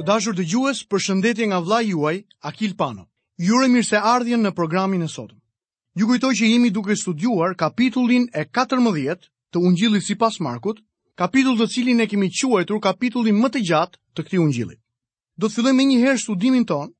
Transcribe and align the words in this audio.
Të 0.00 0.04
dashur 0.08 0.32
të 0.36 0.44
gjues, 0.48 0.78
për 0.88 1.02
shëndetje 1.06 1.46
nga 1.50 1.58
vla 1.60 1.78
juaj, 1.84 2.12
Akil 2.50 2.72
Pano. 2.80 3.02
Jure 3.36 3.66
mirë 3.68 3.84
se 3.86 3.98
ardhjen 4.10 4.40
në 4.46 4.50
programin 4.56 5.02
e 5.04 5.06
sotëm. 5.14 5.36
Ju 6.00 6.06
kujtoj 6.08 6.30
që 6.38 6.46
jemi 6.48 6.70
duke 6.72 6.94
studuar 6.96 7.52
kapitullin 7.60 8.22
e 8.32 8.46
14 8.60 9.26
të 9.52 9.60
ungjillit 9.68 10.06
si 10.06 10.14
pas 10.16 10.38
Markut, 10.40 10.78
kapitull 11.20 11.58
të 11.60 11.66
cilin 11.74 12.00
e 12.00 12.06
kemi 12.08 12.30
quajtur 12.32 12.80
kapitullin 12.80 13.36
më 13.42 13.48
të 13.52 13.60
gjatë 13.70 13.98
të 14.16 14.20
këti 14.26 14.40
ungjillit. 14.40 14.78
Do 15.36 15.44
të 15.48 15.54
fillojmë 15.56 15.76
me 15.78 15.84
njëherë 15.90 16.22
studimin 16.24 16.64
ton, 16.66 16.94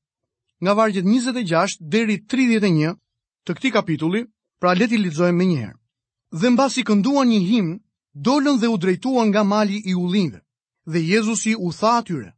nga 0.61 0.73
vargjet 0.77 1.05
26 1.09 1.81
deri 1.81 2.19
31 2.33 2.99
të 3.45 3.51
këti 3.57 3.69
kapitulli, 3.79 4.21
pra 4.61 4.73
leti 4.77 4.99
lidzojmë 5.01 5.37
me 5.41 5.45
njëherë. 5.49 5.79
Dhe 6.37 6.53
mbasi 6.53 6.83
kënduan 6.89 7.33
një 7.33 7.41
himë, 7.49 7.75
dolën 8.29 8.61
dhe 8.61 8.69
u 8.69 8.77
drejtuan 8.77 9.33
nga 9.33 9.41
mali 9.43 9.81
i 9.89 9.95
ullinve, 9.97 10.43
dhe 10.85 11.01
Jezusi 11.09 11.55
u 11.57 11.73
tha 11.73 11.95
atyre, 12.03 12.29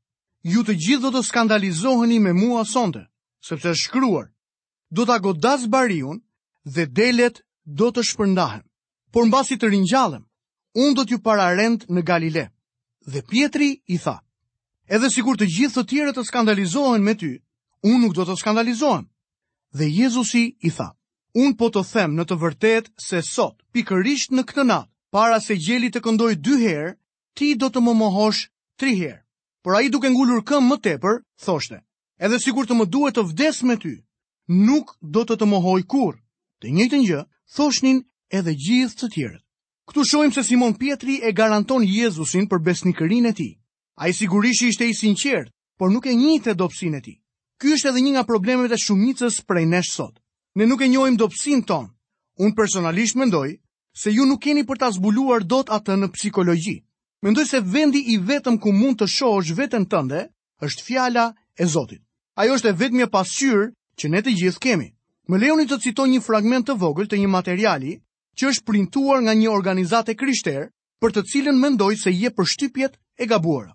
ju 0.43 0.63
të 0.67 0.73
gjithë 0.75 0.99
do 1.01 1.11
të 1.17 1.21
skandalizoheni 1.23 2.19
me 2.19 2.33
mua 2.33 2.65
sonte, 2.67 3.07
sepse 3.39 3.71
shkruar, 3.79 4.27
do 4.91 5.05
të 5.07 5.19
godas 5.23 5.63
bariun 5.71 6.19
dhe 6.67 6.83
delet 6.85 7.39
do 7.63 7.87
të 7.91 8.03
shpërndahem. 8.11 8.63
Por 9.11 9.23
në 9.27 9.41
të 9.57 9.69
rinjallem, 9.71 10.25
unë 10.75 10.95
do 10.95 11.03
t'ju 11.05 11.19
pararend 11.23 11.85
në 11.89 12.01
Galile. 12.03 12.51
Dhe 13.07 13.21
Pietri 13.21 13.81
i 13.87 13.97
tha, 13.97 14.19
edhe 14.87 15.09
si 15.09 15.21
kur 15.21 15.37
të 15.39 15.45
gjithë 15.47 15.79
të 15.79 15.87
tjere 15.89 16.11
të 16.13 16.23
skandalizohen 16.23 17.03
me 17.03 17.13
ty, 17.15 17.39
unë 17.83 17.99
nuk 18.03 18.13
do 18.15 18.23
të 18.25 18.35
skandalizohen. 18.39 19.07
Dhe 19.71 19.85
Jezusi 19.87 20.55
i 20.59 20.69
tha, 20.71 20.91
unë 21.35 21.55
po 21.59 21.69
të 21.71 21.83
them 21.93 22.15
në 22.15 22.23
të 22.27 22.37
vërtet 22.41 22.91
se 23.03 23.21
sot, 23.21 23.61
pikërisht 23.71 24.31
në 24.35 24.43
këtë 24.47 24.63
natë, 24.65 24.89
para 25.11 25.39
se 25.39 25.55
gjeli 25.55 25.91
të 25.91 26.01
këndoj 26.03 26.33
dy 26.35 26.55
herë, 26.65 26.95
ti 27.37 27.53
do 27.55 27.69
të 27.69 27.79
më 27.85 27.93
mohosh 28.03 28.47
tri 28.79 28.95
herë 28.99 29.22
por 29.63 29.75
a 29.75 29.81
i 29.81 29.89
duke 29.89 30.09
ngullur 30.11 30.43
këm 30.43 30.67
më 30.69 30.77
tepër, 30.83 31.23
thoshte, 31.39 31.79
edhe 32.19 32.39
sikur 32.43 32.67
të 32.67 32.75
më 32.77 32.85
duhet 32.91 33.15
të 33.15 33.23
vdes 33.31 33.63
me 33.63 33.75
ty, 33.79 33.93
nuk 34.51 34.91
do 34.99 35.23
të 35.23 35.39
të 35.39 35.47
mohoj 35.47 35.79
kur. 35.87 36.19
Të 36.59 36.67
njëjtë 36.75 36.99
një, 37.01 37.21
thoshnin 37.55 38.03
edhe 38.29 38.51
gjithë 38.59 38.97
të 38.99 39.07
tjerët. 39.15 39.43
Këtu 39.87 40.03
shojmë 40.11 40.35
se 40.35 40.43
Simon 40.43 40.75
Pietri 40.75 41.19
e 41.23 41.31
garanton 41.31 41.83
Jezusin 41.83 42.45
për 42.47 42.59
besnikërin 42.59 43.25
e 43.31 43.33
ti. 43.35 43.49
A 43.99 44.07
i 44.07 44.13
sigurisht 44.13 44.63
ishte 44.63 44.85
i 44.87 44.93
sinqert, 44.95 45.51
por 45.79 45.89
nuk 45.91 46.05
e 46.07 46.15
njitë 46.15 46.51
e 46.53 46.57
dopsin 46.59 46.95
e 46.95 47.01
ti. 47.03 47.15
Ky 47.59 47.71
është 47.75 47.89
edhe 47.91 48.03
një 48.03 48.11
nga 48.15 48.27
problemet 48.27 48.71
e 48.71 48.79
shumicës 48.79 49.41
prej 49.47 49.65
nesh 49.65 49.91
sot. 49.95 50.19
Ne 50.55 50.65
nuk 50.67 50.81
e 50.81 50.87
njojmë 50.91 51.17
dopsin 51.19 51.63
tonë. 51.63 51.91
Unë 52.43 52.55
personalisht 52.55 53.15
mendoj 53.19 53.55
se 53.95 54.11
ju 54.11 54.25
nuk 54.25 54.41
keni 54.43 54.63
për 54.67 54.79
ta 54.79 54.89
zbuluar 54.91 55.43
dot 55.43 55.69
atë 55.71 55.99
në 55.99 56.11
psikologji. 56.15 56.79
Mendoj 57.23 57.45
se 57.47 57.59
vendi 57.63 57.99
i 58.13 58.17
vetëm 58.19 58.57
ku 58.59 58.73
mund 58.75 58.97
të 58.99 59.05
shohësh 59.11 59.53
veten 59.55 59.85
tënde 59.87 60.17
është 60.67 60.83
fjala 60.83 61.23
e 61.55 61.65
Zotit. 61.71 62.01
Ajo 62.35 62.57
është 62.57 62.69
e 62.69 62.75
vetmja 62.81 63.05
pasqyrë 63.13 63.69
që 63.99 64.09
ne 64.11 64.19
të 64.25 64.33
gjithë 64.39 64.59
kemi. 64.65 64.89
Më 65.31 65.39
lejoni 65.41 65.65
të 65.69 65.77
citoj 65.85 66.07
një 66.13 66.19
fragment 66.25 66.67
të 66.67 66.75
vogël 66.81 67.07
të 67.07 67.21
një 67.21 67.29
materiali 67.35 67.93
që 68.39 68.49
është 68.49 68.65
printuar 68.67 69.23
nga 69.23 69.35
një 69.39 69.47
organizatë 69.55 70.17
krishterë 70.19 70.65
për 71.01 71.15
të 71.15 71.23
cilën 71.33 71.61
mendoj 71.63 71.95
se 72.03 72.11
je 72.11 72.33
përshtypjet 72.35 72.99
e 73.23 73.29
gabuara. 73.31 73.71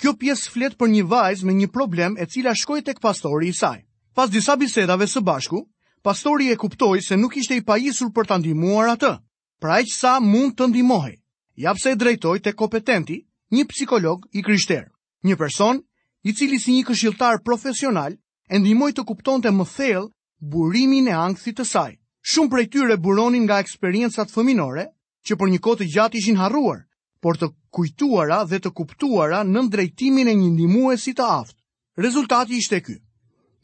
Kjo 0.00 0.16
pjesë 0.18 0.50
flet 0.56 0.76
për 0.82 0.90
një 0.96 1.06
vajzë 1.14 1.46
me 1.46 1.54
një 1.60 1.70
problem 1.78 2.18
e 2.18 2.26
cila 2.34 2.56
shkoi 2.58 2.82
tek 2.88 2.98
pastori 3.06 3.52
i 3.52 3.54
saj. 3.62 3.78
Pas 4.18 4.30
disa 4.34 4.56
bisedave 4.58 5.06
së 5.14 5.22
bashku, 5.22 5.62
pastori 6.02 6.50
e 6.50 6.56
kuptoi 6.58 6.98
se 7.06 7.14
nuk 7.16 7.36
ishte 7.38 7.54
i 7.56 7.62
pajisur 7.70 8.10
për 8.10 8.26
ta 8.32 8.42
ndihmuar 8.42 8.90
atë. 8.96 9.14
Pra 9.62 9.78
aq 9.78 9.94
sa 10.00 10.18
mund 10.18 10.58
të 10.58 10.70
ndihmohej 10.74 11.16
ja 11.64 11.74
pse 11.74 11.90
drejtoj 11.98 12.38
të 12.42 12.52
kompetenti, 12.60 13.16
një 13.50 13.64
psikolog 13.72 14.26
i 14.38 14.42
kryshter. 14.46 14.84
Një 15.26 15.34
person, 15.40 15.80
i 16.22 16.30
cili 16.32 16.58
si 16.62 16.74
një 16.76 16.84
këshiltar 16.90 17.40
profesional, 17.42 18.14
e 18.46 18.56
ndimoj 18.62 18.92
të 18.94 19.02
kupton 19.08 19.42
të 19.42 19.50
më 19.56 19.64
thell 19.72 20.06
burimin 20.38 21.08
e 21.10 21.16
angthit 21.18 21.58
të 21.58 21.66
saj. 21.66 21.90
Shumë 22.22 22.52
prej 22.52 22.66
tyre 22.74 22.96
buronin 23.02 23.42
nga 23.48 23.58
eksperiencat 23.64 24.30
fëminore, 24.30 24.84
që 25.26 25.34
për 25.40 25.50
një 25.54 25.58
kote 25.64 25.88
gjatë 25.94 26.18
ishin 26.22 26.38
harruar, 26.38 26.84
por 27.20 27.34
të 27.36 27.50
kujtuara 27.74 28.38
dhe 28.46 28.62
të 28.62 28.70
kuptuara 28.78 29.42
në 29.42 29.64
drejtimin 29.74 30.30
e 30.30 30.36
një 30.38 30.52
ndimuesi 30.54 31.16
të 31.18 31.26
aftë. 31.40 31.58
Rezultati 32.04 32.54
ishte 32.62 32.78
ky. 32.86 32.96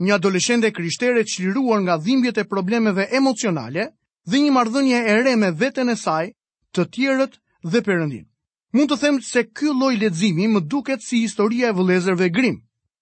Një 0.03 0.15
adoleshente 0.19 0.73
krishtere 0.75 1.23
çliruar 1.31 1.79
nga 1.87 1.95
dhimbjet 2.03 2.43
e 2.43 2.49
problemeve 2.51 3.07
emocionale 3.15 3.89
dhe 4.27 4.41
një 4.43 4.51
marrëdhënie 4.57 5.01
e 5.13 5.17
re 5.23 5.37
me 5.39 5.55
veten 5.63 5.89
e 5.89 5.97
saj, 5.97 6.35
të 6.75 6.91
tjerët 6.91 7.39
dhe 7.65 7.81
Perëndin. 7.81 8.27
Mund 8.77 8.91
të 8.91 8.97
them 9.01 9.21
se 9.25 9.45
ky 9.47 9.73
lloj 9.73 9.95
leximi 9.97 10.47
më 10.51 10.61
duket 10.69 11.03
si 11.03 11.23
historia 11.25 11.71
e 11.71 11.75
vëllezërve 11.79 12.27
Grim, 12.35 12.57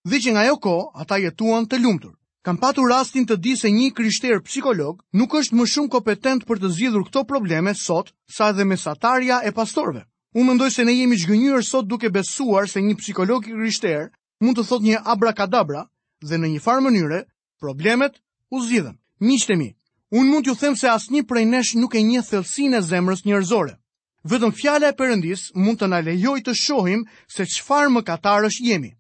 dhe 0.04 0.20
që 0.22 0.30
nga 0.32 0.42
ajo 0.46 0.58
kohë 0.64 0.90
ata 1.02 1.16
jetuan 1.24 1.64
të 1.66 1.78
lumtur. 1.82 2.14
Kam 2.44 2.56
patur 2.60 2.88
rastin 2.90 3.24
të 3.26 3.36
di 3.38 3.54
se 3.56 3.70
një 3.70 3.90
krishter 3.94 4.40
psikolog 4.42 5.02
nuk 5.14 5.34
është 5.40 5.54
më 5.56 5.66
shumë 5.72 5.92
kompetent 5.94 6.44
për 6.46 6.58
të 6.60 6.68
zgjidhur 6.74 7.04
këto 7.08 7.22
probleme 7.24 7.74
sot 7.74 8.10
sa 8.34 8.50
edhe 8.52 8.66
mesatarja 8.66 9.40
e 9.46 9.50
pastorëve. 9.54 10.02
Unë 10.34 10.48
mendoj 10.48 10.70
se 10.74 10.84
ne 10.84 10.92
jemi 10.96 11.16
zgjënjur 11.22 11.62
sot 11.62 11.86
duke 11.86 12.10
besuar 12.10 12.66
se 12.68 12.80
një 12.82 12.96
psikolog 12.98 13.46
i 13.46 13.52
krishter 13.54 14.10
mund 14.42 14.58
të 14.58 14.64
thotë 14.68 14.84
një 14.90 15.02
abrakadabra 15.06 15.86
dhe 16.26 16.36
në 16.38 16.50
një 16.56 16.62
farë 16.64 16.82
mënyre 16.88 17.20
problemet 17.62 18.18
u 18.50 18.58
zgjidhen. 18.66 18.98
Miqtë 19.22 19.56
mi, 19.58 19.70
unë 20.10 20.30
mund 20.32 20.42
t'ju 20.44 20.58
them 20.58 20.74
se 20.76 20.90
asnjë 20.90 21.24
prej 21.30 21.46
nesh 21.46 21.76
nuk 21.78 21.94
e 21.94 22.02
njeh 22.02 22.26
thellësinë 22.26 22.80
e 22.82 22.86
zemrës 22.90 23.22
njerëzore. 23.26 23.76
Vetëm 24.22 24.52
fjala 24.54 24.86
e 24.92 24.94
Perëndis 24.94 25.40
mund 25.58 25.80
të 25.80 25.88
na 25.90 25.98
lejojë 26.06 26.42
të 26.46 26.52
shohim 26.58 27.00
se 27.36 27.42
çfarë 27.52 27.88
mëkatarësh 27.90 28.58
jemi. 28.62 28.92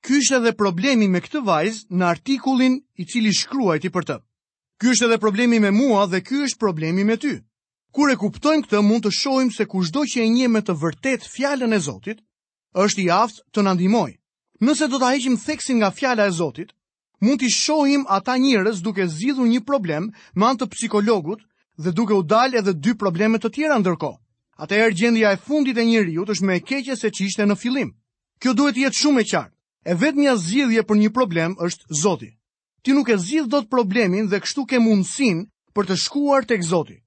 Ky 0.00 0.20
është 0.22 0.36
edhe 0.38 0.52
problemi 0.56 1.08
me 1.16 1.20
këtë 1.20 1.42
vajzë 1.48 1.96
në 2.00 2.06
artikullin 2.12 2.78
i 2.96 3.04
cili 3.04 3.32
shkruajti 3.36 3.90
për 3.92 4.06
të. 4.08 4.16
Ky 4.80 4.92
është 4.94 5.06
edhe 5.10 5.18
problemi 5.24 5.58
me 5.60 5.70
mua 5.82 6.06
dhe 6.08 6.22
ky 6.24 6.40
është 6.46 6.60
problemi 6.64 7.04
me 7.04 7.16
ty. 7.20 7.34
Kur 7.92 8.08
e 8.08 8.16
kuptojmë 8.16 8.64
këtë, 8.64 8.80
mund 8.88 9.04
të 9.04 9.12
shohim 9.18 9.50
se 9.58 9.66
kushdo 9.68 10.06
që 10.14 10.24
e 10.24 10.30
njeh 10.32 10.48
me 10.54 10.64
të 10.64 10.72
vërtet 10.80 11.28
fjalën 11.34 11.76
e 11.76 11.80
Zotit, 11.88 12.22
është 12.72 13.02
i 13.04 13.10
aftë 13.20 13.42
të 13.52 13.66
na 13.66 13.76
ndihmojë. 13.76 14.16
Nëse 14.64 14.88
do 14.88 15.02
ta 15.02 15.12
heqim 15.12 15.36
theksin 15.44 15.76
nga 15.82 15.90
fjala 15.92 16.24
e 16.24 16.36
Zotit, 16.40 16.72
mund 17.20 17.42
të 17.44 17.52
shohim 17.60 18.06
ata 18.08 18.38
njerëz 18.40 18.80
duke 18.80 19.04
zgjidhur 19.12 19.50
një 19.52 19.60
problem 19.68 20.08
me 20.34 20.48
anë 20.48 20.60
të 20.64 20.70
psikologut 20.72 21.44
dhe 21.76 21.92
duke 21.92 22.16
u 22.16 22.22
dalë 22.32 22.62
edhe 22.64 22.72
dy 22.80 22.96
probleme 23.04 23.36
të 23.38 23.52
tjera 23.58 23.76
ndërkohë. 23.84 24.16
Ata 24.62 24.74
e 24.74 24.86
rgjendja 24.88 25.30
e 25.32 25.36
fundit 25.48 25.78
e 25.80 25.84
njëri 25.88 26.12
ju 26.18 26.22
të 26.28 26.34
shme 26.36 26.54
e 26.58 26.60
keqe 26.68 26.92
se 27.00 27.08
që 27.14 27.22
ishte 27.28 27.44
në 27.48 27.54
filim. 27.62 27.88
Kjo 28.40 28.52
duhet 28.58 28.76
jetë 28.76 28.98
shumë 29.00 29.22
e 29.22 29.24
qartë. 29.30 29.54
E 29.88 29.92
vetë 30.02 30.20
një 30.20 30.34
zgjidhje 30.42 30.82
për 30.88 30.96
një 31.00 31.08
problem 31.16 31.52
është 31.66 31.96
Zoti. 32.02 32.28
Ti 32.84 32.90
nuk 32.92 33.08
e 33.08 33.16
zgjidh 33.24 33.48
dot 33.54 33.70
problemin 33.72 34.28
dhe 34.28 34.40
kështu 34.44 34.62
ke 34.68 34.78
mundësin 34.84 35.38
për 35.74 35.84
të 35.88 35.96
shkuar 36.04 36.42
tek 36.44 36.62
Zoti. 36.72 36.98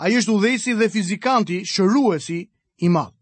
Ai 0.00 0.10
është 0.16 0.32
udhëheqësi 0.36 0.72
dhe 0.80 0.88
fizikanti, 0.94 1.58
shëruesi 1.72 2.40
i 2.80 2.88
madh. 2.96 3.12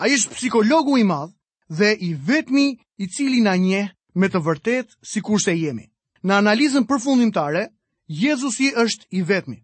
Ai 0.00 0.08
është 0.16 0.32
psikologu 0.38 0.94
i 0.96 1.04
madh 1.12 1.36
dhe 1.78 1.90
i 1.92 2.10
vetmi 2.28 2.66
i 2.96 3.06
cili 3.14 3.44
na 3.44 3.54
njeh 3.66 3.92
me 4.16 4.32
të 4.32 4.40
vërtetë 4.46 5.20
kur 5.26 5.42
se 5.44 5.52
jemi. 5.60 5.86
Në 6.24 6.32
analizën 6.40 6.88
përfundimtare, 6.88 7.68
Jezusi 8.08 8.72
është 8.84 9.04
i 9.12 9.20
vetmi. 9.28 9.58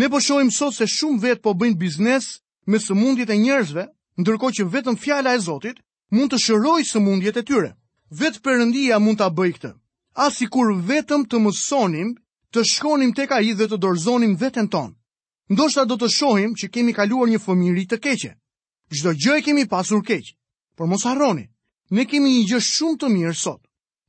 Ne 0.00 0.08
po 0.08 0.16
shohim 0.20 0.48
sot 0.50 0.72
se 0.80 0.86
shumë 0.88 1.20
vet 1.26 1.42
po 1.44 1.52
bëjnë 1.52 1.76
biznes 1.76 2.38
me 2.70 2.76
sëmundjet 2.84 3.32
e 3.32 3.36
njerëzve, 3.40 3.84
ndërkohë 4.20 4.54
që 4.56 4.64
vetëm 4.74 4.96
fjala 5.02 5.30
e 5.34 5.40
Zotit 5.40 5.76
mund 6.12 6.32
të 6.32 6.38
shërojë 6.44 6.86
sëmundjet 6.90 7.40
e 7.40 7.44
tyre. 7.48 7.70
Vet 8.20 8.36
Perëndia 8.44 9.00
mund 9.00 9.16
ta 9.18 9.28
bëj 9.32 9.50
këtë. 9.56 9.70
Asikur 10.26 10.74
vetëm 10.90 11.22
të 11.30 11.36
mësonim 11.44 12.10
të 12.52 12.60
shkonim 12.72 13.12
tek 13.16 13.32
ai 13.32 13.54
dhe 13.56 13.68
të 13.68 13.76
dorëzonim 13.80 14.36
veten 14.40 14.68
tonë. 14.68 14.92
Ndoshta 15.48 15.86
do 15.88 15.96
të 15.96 16.08
shohim 16.12 16.52
që 16.60 16.68
kemi 16.74 16.92
kaluar 16.92 17.30
një 17.32 17.40
fëmijëri 17.40 17.84
të 17.88 17.96
keqe. 18.04 18.32
Çdo 18.92 19.14
gjë 19.16 19.34
e 19.38 19.42
kemi 19.46 19.64
pasur 19.68 20.04
keq. 20.04 20.34
Por 20.76 20.86
mos 20.86 21.04
harroni, 21.08 21.48
ne 21.90 22.04
kemi 22.04 22.28
një 22.36 22.44
gjë 22.50 22.60
shumë 22.68 22.98
të 23.00 23.08
mirë 23.16 23.36
sot. 23.44 23.62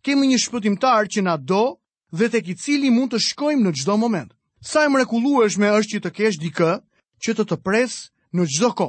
Kemi 0.03 0.27
një 0.33 0.39
shpëtimtar 0.45 1.07
që 1.11 1.21
na 1.23 1.37
do 1.39 1.79
dhe 2.11 2.27
tek 2.33 2.47
i 2.51 2.55
cili 2.59 2.91
mund 2.91 3.13
të 3.15 3.21
shkojmë 3.23 3.63
në 3.67 3.71
çdo 3.79 3.95
moment. 3.97 4.31
Sa 4.59 4.83
e 4.83 4.89
mrekullueshme 4.91 5.71
është 5.79 5.91
që 5.95 5.99
të 6.03 6.11
kesh 6.19 6.39
dikë 6.43 6.71
që 7.23 7.35
të 7.39 7.43
të 7.49 7.57
presë 7.65 8.07
në 8.37 8.45
gjdo 8.53 8.69
ko. 8.79 8.87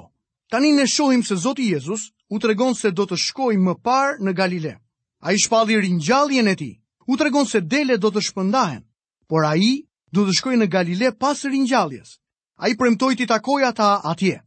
Tani 0.51 0.73
ne 0.77 0.87
shohim 0.87 1.23
se 1.25 1.37
Zoti 1.43 1.69
Jezus 1.73 2.09
u 2.29 2.39
të 2.39 2.51
regon 2.53 2.75
se 2.75 2.91
do 2.91 3.07
të 3.07 3.17
shkoj 3.19 3.57
më 3.57 3.75
parë 3.87 4.21
në 4.27 4.35
Galile. 4.41 4.75
A 5.23 5.33
i 5.33 5.39
shpalli 5.39 5.79
rinjalljen 5.81 6.49
e 6.49 6.55
ti, 6.57 6.71
u 7.07 7.17
të 7.17 7.29
regon 7.29 7.47
se 7.47 7.61
dele 7.61 7.97
do 7.99 8.11
të 8.11 8.23
shpëndahen, 8.29 8.83
por 9.29 9.45
a 9.47 9.55
i 9.57 9.87
do 10.11 10.25
të 10.27 10.35
shkoj 10.39 10.57
në 10.63 10.69
Galile 10.73 11.13
pas 11.19 11.45
rinjalljes. 11.45 12.17
A 12.61 12.69
i 12.69 12.77
premtoj 12.77 13.17
ti 13.17 13.27
takoj 13.27 13.65
ata 13.69 14.01
atje. 14.11 14.41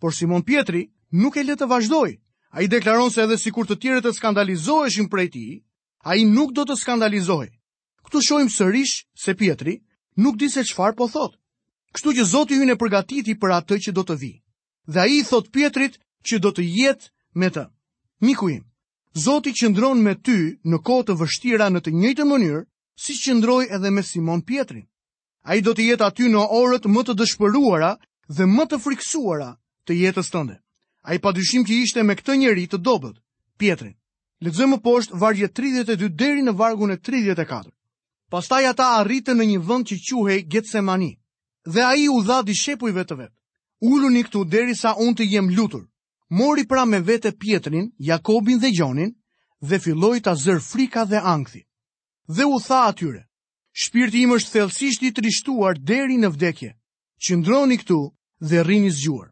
Por 0.00 0.14
Simon 0.14 0.42
Pietri 0.42 0.88
nuk 1.12 1.36
e 1.36 1.44
le 1.44 1.56
të 1.56 1.68
vazhdoj. 1.70 2.16
A 2.52 2.60
i 2.62 2.68
deklaron 2.68 3.10
se 3.10 3.22
edhe 3.22 3.38
si 3.38 3.50
kur 3.54 3.66
të 3.68 3.78
tjere 3.80 4.00
të 4.04 4.12
skandalizoheshin 4.12 5.08
prej 5.08 5.28
ti, 5.32 5.44
a 6.04 6.16
i 6.18 6.24
nuk 6.28 6.52
do 6.52 6.64
të 6.68 6.76
skandalizohet. 6.76 7.52
Këtu 8.04 8.20
shojmë 8.28 8.50
sërish 8.52 8.98
se 9.24 9.34
Pietri 9.34 9.78
nuk 10.20 10.36
di 10.36 10.48
se 10.52 10.64
qfar 10.68 10.96
po 10.98 11.06
thotë. 11.08 11.38
Kështu 11.92 12.12
që 12.16 12.24
Zoti 12.28 12.56
hyn 12.56 12.72
e 12.72 12.76
përgatiti 12.80 13.34
për 13.40 13.52
atë 13.58 13.76
që 13.86 13.92
do 13.96 14.02
të 14.08 14.14
vijë. 14.22 14.38
Dhe 14.92 15.00
ai 15.02 15.16
i 15.18 15.24
thot 15.30 15.50
Pietrit 15.56 15.98
që 16.28 16.38
do 16.44 16.52
të 16.56 16.64
jetë 16.76 17.10
me 17.42 17.50
të. 17.52 17.64
Miku 18.26 18.48
im, 18.54 18.62
Zoti 19.26 19.52
qëndron 19.60 20.00
me 20.06 20.14
ty 20.28 20.38
në 20.72 20.78
kohë 20.88 21.04
të 21.10 21.16
vështira 21.20 21.68
në 21.74 21.82
të 21.84 21.90
njëjtën 21.98 22.28
mënyrë 22.30 22.62
si 23.06 23.16
qëndroi 23.22 23.66
edhe 23.76 23.90
me 23.92 24.02
Simon 24.08 24.40
Pietrin. 24.48 24.86
Ai 25.44 25.60
do 25.66 25.74
të 25.74 25.86
jetë 25.92 26.06
aty 26.08 26.30
në 26.32 26.46
orët 26.60 26.88
më 26.94 27.02
të 27.08 27.18
dëshpëruara 27.20 27.92
dhe 28.36 28.44
më 28.54 28.64
të 28.70 28.80
friksuara 28.84 29.50
të 29.86 29.98
jetës 30.00 30.32
tënde. 30.32 30.56
Ai 31.04 31.18
padyshim 31.18 31.66
që 31.66 31.72
ishte 31.84 32.02
me 32.06 32.14
këtë 32.20 32.36
njerëz 32.40 32.68
të 32.72 32.78
dobët, 32.88 33.20
Pietrin. 33.60 33.94
Lexojmë 34.42 34.78
poshtë 34.86 35.16
vargje 35.22 35.48
32 35.60 36.08
deri 36.22 36.42
në 36.46 36.54
vargun 36.62 36.94
e 36.94 36.96
34. 36.98 37.68
Pastaj 38.32 38.64
ata 38.70 38.86
arritën 39.02 39.36
në 39.38 39.44
një 39.52 39.60
vend 39.68 39.86
që 39.90 39.96
quhej 40.08 40.40
Getsemani 40.52 41.12
dhe 41.66 41.82
a 41.84 41.94
i 41.94 42.08
u 42.08 42.22
dha 42.26 42.42
dishepujve 42.42 43.04
të 43.04 43.16
vetë. 43.18 43.34
Ullun 43.82 44.16
këtu 44.22 44.44
deri 44.46 44.74
sa 44.78 44.94
unë 44.94 45.16
të 45.18 45.26
jem 45.28 45.50
lutur. 45.56 45.84
Mori 46.30 46.64
pra 46.66 46.84
me 46.86 47.00
vete 47.00 47.32
Pietrin, 47.32 47.90
Jakobin 47.98 48.58
dhe 48.60 48.70
Gjonin 48.70 49.12
dhe 49.60 49.78
filloj 49.78 50.20
të 50.20 50.34
zër 50.38 50.60
frika 50.62 51.04
dhe 51.04 51.18
angthi. 51.22 51.66
Dhe 52.26 52.44
u 52.46 52.58
tha 52.64 52.86
atyre, 52.90 53.26
shpirti 53.72 54.22
im 54.22 54.32
është 54.36 54.50
thelsisht 54.52 55.02
i 55.02 55.10
trishtuar 55.12 55.76
deri 55.86 56.16
në 56.18 56.30
vdekje, 56.34 56.72
që 57.24 57.36
ndroni 57.38 57.76
këtu 57.78 57.98
dhe 58.48 58.62
rini 58.62 58.90
zgjuar. 58.90 59.28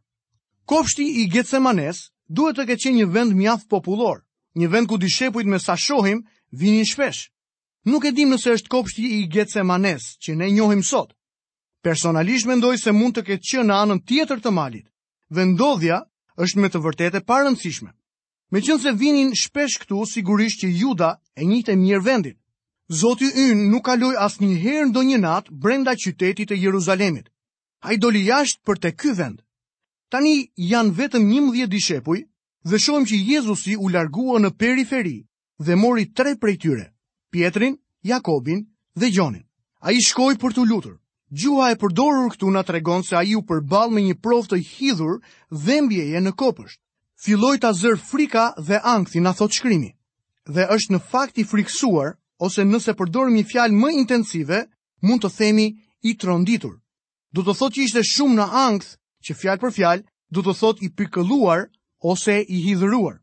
Kopshti 0.70 1.06
i 1.22 1.26
Getsemanes 1.32 2.10
duhet 2.28 2.56
të 2.60 2.66
keqen 2.68 2.94
një 2.98 3.06
vend 3.14 3.32
mjath 3.34 3.66
popullor, 3.70 4.22
një 4.54 4.66
vend 4.72 4.88
ku 4.90 4.98
dishepujt 5.02 5.46
me 5.50 5.58
sa 5.58 5.74
shohim 5.78 6.22
vinin 6.52 6.86
shpesh. 6.86 7.30
Nuk 7.90 8.04
e 8.04 8.10
dim 8.12 8.30
nëse 8.34 8.52
është 8.56 8.68
kopshti 8.70 9.02
i 9.18 9.26
Getsemanes 9.32 10.14
që 10.22 10.36
ne 10.36 10.50
njohim 10.52 10.82
sot, 10.82 11.10
Personalisht 11.82 12.44
mendoj 12.46 12.76
se 12.78 12.92
mund 12.92 13.16
të 13.16 13.22
ketë 13.26 13.46
qenë 13.50 13.64
në 13.70 13.74
anën 13.84 14.00
tjetër 14.04 14.40
të 14.44 14.50
malit. 14.52 14.84
Dhe 15.32 15.46
ndodhja 15.52 15.96
është 16.44 16.60
me 16.60 16.68
të 16.68 16.80
vërtetë 16.86 17.20
pa 17.24 17.38
rëndësishme. 17.40 17.88
Meqense 18.52 18.92
vinin 19.00 19.30
shpesh 19.40 19.78
këtu, 19.80 20.02
sigurisht 20.12 20.60
që 20.60 20.68
Juda 20.82 21.10
e 21.36 21.42
njihte 21.48 21.76
mirë 21.80 22.04
vendin. 22.04 22.36
Zoti 23.00 23.30
ynë 23.44 23.68
nuk 23.72 23.84
kaloi 23.88 24.16
asnjëherë 24.26 24.88
ndonjë 24.90 25.20
natë 25.24 25.52
brenda 25.62 25.94
qytetit 26.02 26.50
të 26.50 26.58
Jeruzalemit. 26.60 27.30
Ai 27.88 27.96
doli 27.96 28.26
jashtë 28.28 28.60
për 28.66 28.76
të 28.82 28.90
ky 29.00 29.12
vend. 29.20 29.38
Tani 30.12 30.34
janë 30.72 30.92
vetëm 31.00 31.24
11 31.38 31.70
dishepuj 31.72 32.20
dhe 32.68 32.76
shohim 32.78 33.06
që 33.08 33.16
Jezusi 33.32 33.76
u 33.80 33.88
largua 33.94 34.40
në 34.44 34.50
periferi 34.60 35.16
dhe 35.64 35.76
mori 35.80 36.10
tre 36.18 36.34
prej 36.42 36.56
tyre, 36.60 36.86
Pietrin, 37.32 37.76
Jakobin 38.10 38.66
dhe 39.00 39.08
Gjonin. 39.14 39.46
A 39.86 39.92
i 39.96 40.00
shkoj 40.08 40.34
për 40.42 40.56
të 40.58 40.66
lutur. 40.68 40.98
Gjuha 41.30 41.68
e 41.70 41.76
përdorur 41.78 42.32
këtu 42.34 42.48
na 42.50 42.64
tregon 42.66 43.04
se 43.06 43.14
ai 43.14 43.36
u 43.38 43.42
përball 43.46 43.92
me 43.94 44.02
një 44.02 44.16
provë 44.18 44.48
të 44.50 44.56
hidhur 44.68 45.20
dhe 45.64 45.76
mbjeje 45.84 46.20
në 46.24 46.32
kopësht. 46.34 46.80
Filloi 47.22 47.60
ta 47.62 47.70
zër 47.72 47.98
frika 48.10 48.46
dhe 48.66 48.80
ankthi 48.94 49.20
na 49.22 49.30
thot 49.38 49.54
shkrimi. 49.54 49.92
Dhe 50.50 50.66
është 50.76 50.96
në 50.96 51.00
fakt 51.12 51.38
i 51.38 51.44
friksuar 51.46 52.16
ose 52.42 52.66
nëse 52.66 52.96
përdorim 52.98 53.36
një 53.38 53.46
fjalë 53.52 53.78
më 53.78 53.90
intensive, 54.02 54.64
mund 55.06 55.22
të 55.22 55.30
themi 55.36 55.66
i 56.10 56.16
tronditur. 56.18 56.74
Do 57.30 57.46
të 57.46 57.54
thotë 57.60 57.76
që 57.78 57.82
ishte 57.86 58.04
shumë 58.12 58.38
në 58.40 58.46
ankth, 58.66 58.90
që 59.22 59.34
fjalë 59.38 59.62
për 59.64 59.74
fjalë 59.78 60.06
do 60.34 60.42
të 60.42 60.56
thotë 60.62 60.82
i 60.82 60.90
pikëlluar 60.98 61.66
ose 62.14 62.40
i 62.42 62.58
hidhuruar. 62.66 63.20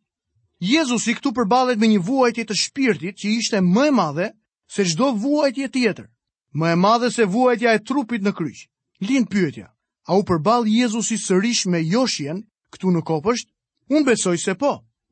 Jezusi 0.63 1.17
këtu 1.19 1.33
përballet 1.41 1.79
me 1.83 1.89
një 1.91 2.03
vuajtje 2.07 2.45
të 2.47 2.55
shpirtit 2.63 3.19
që 3.19 3.33
ishte 3.35 3.59
më 3.75 3.89
e 3.89 3.91
madhe 3.99 4.27
se 4.77 4.85
çdo 4.93 5.11
vuajtje 5.23 5.67
tjetër 5.75 6.07
më 6.59 6.71
e 6.71 6.75
madhe 6.85 7.09
se 7.15 7.23
vuajtja 7.33 7.69
e 7.73 7.79
trupit 7.87 8.21
në 8.25 8.31
kryq. 8.37 8.59
Lin 9.07 9.25
pyetja. 9.29 9.67
A 10.09 10.17
u 10.17 10.23
përball 10.25 10.65
Jezusi 10.67 11.17
sërish 11.21 11.67
me 11.71 11.83
Joshien 11.85 12.39
këtu 12.73 12.89
në 12.93 13.01
kopësht? 13.05 13.47
Unë 13.93 14.05
besoj 14.07 14.37
se 14.41 14.55
po. 14.57 14.71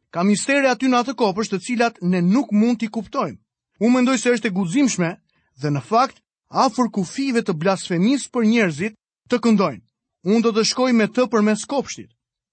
Ka 0.10 0.24
mistere 0.24 0.70
aty 0.72 0.88
në 0.90 0.98
atë 1.04 1.14
kopësht 1.20 1.54
të 1.54 1.60
cilat 1.66 1.96
ne 2.02 2.22
nuk 2.24 2.50
mund 2.56 2.80
t'i 2.80 2.90
kuptojmë. 2.90 3.38
Unë 3.84 3.94
mendoj 3.96 4.18
se 4.18 4.34
është 4.36 4.48
e 4.50 4.56
guximshme 4.58 5.10
dhe 5.62 5.70
në 5.72 5.82
fakt 5.90 6.22
afër 6.66 6.90
kufive 6.96 7.44
të 7.44 7.54
blasfemisë 7.62 8.32
për 8.34 8.48
njerëzit 8.54 8.96
të 9.30 9.42
këndojnë. 9.44 9.84
Unë 10.26 10.44
do 10.46 10.52
të 10.56 10.64
shkoj 10.72 10.92
me 10.96 11.06
të 11.12 11.28
përmes 11.34 11.68
kopështit. 11.70 12.10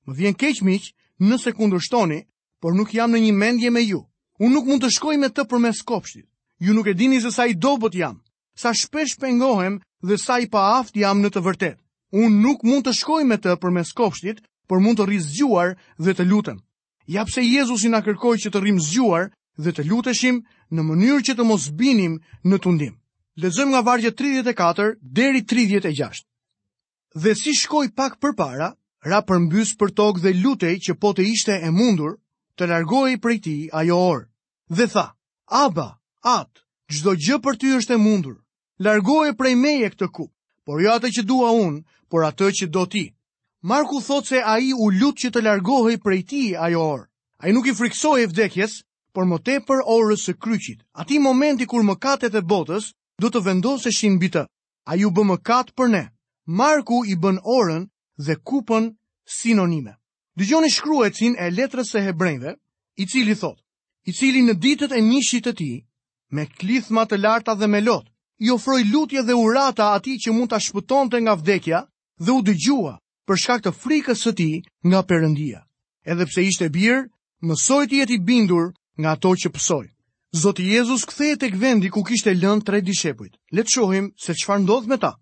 Më 0.06 0.12
vjen 0.18 0.34
keq 0.34 0.58
miq, 0.66 0.90
nëse 1.22 1.52
kundërshtoni, 1.56 2.20
por 2.60 2.74
nuk 2.74 2.92
jam 2.94 3.12
në 3.14 3.20
një 3.24 3.32
mendje 3.40 3.70
me 3.70 3.80
ju. 3.86 4.02
Unë 4.42 4.52
nuk 4.54 4.66
mund 4.68 4.82
të 4.84 4.90
shkoj 4.98 5.16
me 5.22 5.28
të 5.30 5.46
përmes 5.50 5.80
kopështit. 5.86 6.26
Ju 6.60 6.74
nuk 6.74 6.86
e 6.90 6.94
dini 6.98 7.20
se 7.22 7.30
sa 7.30 7.46
i 7.46 7.54
dobët 7.54 7.94
jam 7.94 8.18
sa 8.62 8.70
shpesh 8.82 9.14
pengohem 9.20 9.74
dhe 10.08 10.16
sa 10.26 10.34
i 10.42 10.46
pa 10.46 10.62
aft 10.78 10.94
jam 10.96 11.18
në 11.22 11.30
të 11.34 11.40
vërtet. 11.48 11.78
Unë 12.22 12.38
nuk 12.44 12.62
mund 12.68 12.86
të 12.86 12.92
shkoj 13.00 13.22
me 13.26 13.36
të 13.44 13.56
për 13.62 13.70
mes 13.74 13.90
kopshtit, 13.98 14.38
për 14.70 14.82
mund 14.84 14.98
të 15.00 15.06
rrisë 15.08 15.30
zgjuar 15.36 15.70
dhe 16.04 16.12
të 16.14 16.26
lutem. 16.30 16.58
Ja 17.10 17.24
pse 17.26 17.42
Jezusi 17.42 17.90
na 17.90 18.02
kërkoj 18.06 18.36
që 18.44 18.50
të 18.52 18.60
rrim 18.62 18.78
zgjuar 18.84 19.30
dhe 19.64 19.70
të 19.74 19.86
luteshim 19.90 20.38
në 20.72 20.82
mënyrë 20.88 21.24
që 21.28 21.34
të 21.38 21.46
mos 21.48 21.64
binim 21.80 22.14
në 22.46 22.60
tundim. 22.64 22.94
Lezëm 23.42 23.72
nga 23.72 23.80
vargje 23.86 24.12
34 24.18 24.86
deri 25.02 25.42
36. 25.48 26.22
Dhe 27.22 27.34
si 27.36 27.56
shkoj 27.62 27.88
pak 27.98 28.20
për 28.22 28.36
para, 28.38 28.68
ra 29.10 29.18
përmbys 29.26 29.74
për 29.80 29.90
tokë 29.98 30.22
dhe 30.24 30.36
lutej 30.44 30.74
që 30.86 30.94
po 31.00 31.10
të 31.16 31.26
ishte 31.34 31.58
e 31.66 31.70
mundur, 31.72 32.14
të 32.56 32.68
largohi 32.70 33.18
prej 33.18 33.38
ti 33.44 33.56
ajo 33.72 33.98
orë. 34.12 34.26
Dhe 34.76 34.86
tha, 34.92 35.06
aba, 35.64 35.88
atë, 36.22 36.62
gjdo 36.92 37.16
gjë 37.24 37.38
për 37.44 37.54
ty 37.58 37.74
është 37.80 37.96
e 37.98 38.02
mundur, 38.04 38.38
largohe 38.82 39.32
prej 39.38 39.54
meje 39.56 39.88
këtë 39.94 40.08
ku, 40.16 40.24
por 40.66 40.82
jo 40.82 40.94
atë 40.96 41.10
që 41.16 41.22
dua 41.30 41.50
unë, 41.62 41.82
por 42.10 42.26
atë 42.26 42.48
që 42.60 42.68
do 42.74 42.84
ti. 42.90 43.04
Marku 43.62 44.00
thot 44.02 44.26
se 44.26 44.40
a 44.42 44.56
i 44.58 44.72
u 44.74 44.88
lutë 44.90 45.20
që 45.26 45.30
të 45.36 45.42
largohe 45.46 45.96
prej 46.02 46.20
ti 46.30 46.40
ajo 46.58 46.82
orë. 46.94 47.06
A 47.42 47.50
i 47.50 47.52
nuk 47.54 47.66
i 47.70 47.74
friksoj 47.74 48.22
e 48.22 48.26
vdekjes, 48.30 48.80
por 49.14 49.26
më 49.28 49.38
te 49.46 49.58
për 49.66 49.82
orës 49.86 50.26
së 50.26 50.34
kryqit. 50.38 50.82
A 50.98 51.04
ti 51.04 51.18
momenti 51.18 51.66
kur 51.66 51.82
më 51.86 51.98
katet 51.98 52.34
e 52.38 52.42
botës, 52.42 52.90
du 53.20 53.30
të 53.30 53.42
vendose 53.46 53.90
shimë 53.92 54.20
bitë. 54.22 54.44
A 54.90 54.98
ju 54.98 55.10
bë 55.14 55.24
më 55.30 55.38
katë 55.46 55.74
për 55.78 55.90
ne. 55.94 56.04
Marku 56.60 57.02
i 57.06 57.14
bën 57.22 57.38
orën 57.44 57.84
dhe 58.18 58.34
kupën 58.42 58.90
sinonime. 59.30 59.94
Dëgjoni 60.38 60.70
shkrua 60.72 61.10
e 61.10 61.14
cin 61.14 61.36
e 61.38 61.50
letrës 61.54 61.92
së 61.92 62.02
hebrejnëve, 62.06 62.54
i 63.02 63.06
cili 63.06 63.34
thot, 63.38 63.58
i 64.08 64.12
cili 64.16 64.40
në 64.46 64.56
ditët 64.58 64.94
e 64.96 65.02
njëshitë 65.04 65.50
të 65.52 65.56
ti, 65.58 65.70
me 66.34 66.46
klithma 66.58 67.04
të 67.06 67.18
larta 67.20 67.54
dhe 67.54 67.68
me 67.68 67.82
lotë, 67.84 68.08
i 68.44 68.50
ofroi 68.50 68.84
lutje 68.92 69.22
dhe 69.22 69.34
urata 69.34 69.86
atij 69.96 70.16
që 70.22 70.32
mund 70.34 70.50
ta 70.50 70.58
shpëtonte 70.60 71.18
nga 71.22 71.34
vdekja 71.38 71.84
dhe 72.18 72.32
u 72.34 72.40
dëgjua 72.48 72.94
për 73.26 73.38
shkak 73.42 73.62
të 73.64 73.72
frikës 73.82 74.18
së 74.24 74.32
tij 74.38 74.56
nga 74.88 75.00
Perëndia. 75.06 75.60
Edhe 76.02 76.26
pse 76.26 76.42
ishte 76.50 76.66
bir, 76.74 77.04
mësoi 77.46 77.84
të 77.86 78.00
jetë 78.02 78.16
i 78.16 78.18
bindur 78.26 78.72
nga 78.98 79.14
ato 79.14 79.30
që 79.38 79.52
psoi. 79.54 79.86
Zoti 80.42 80.66
Jezusi 80.74 81.06
kthehet 81.06 81.40
tek 81.44 81.54
vendi 81.60 81.92
ku 81.94 82.02
kishte 82.02 82.34
lënë 82.34 82.66
tre 82.66 82.82
dishepujt. 82.82 83.38
Le 83.54 83.62
të 83.62 83.72
shohim 83.76 84.08
se 84.24 84.34
çfarë 84.34 84.64
ndodh 84.66 84.88
me 84.90 84.98
ta. 84.98 85.12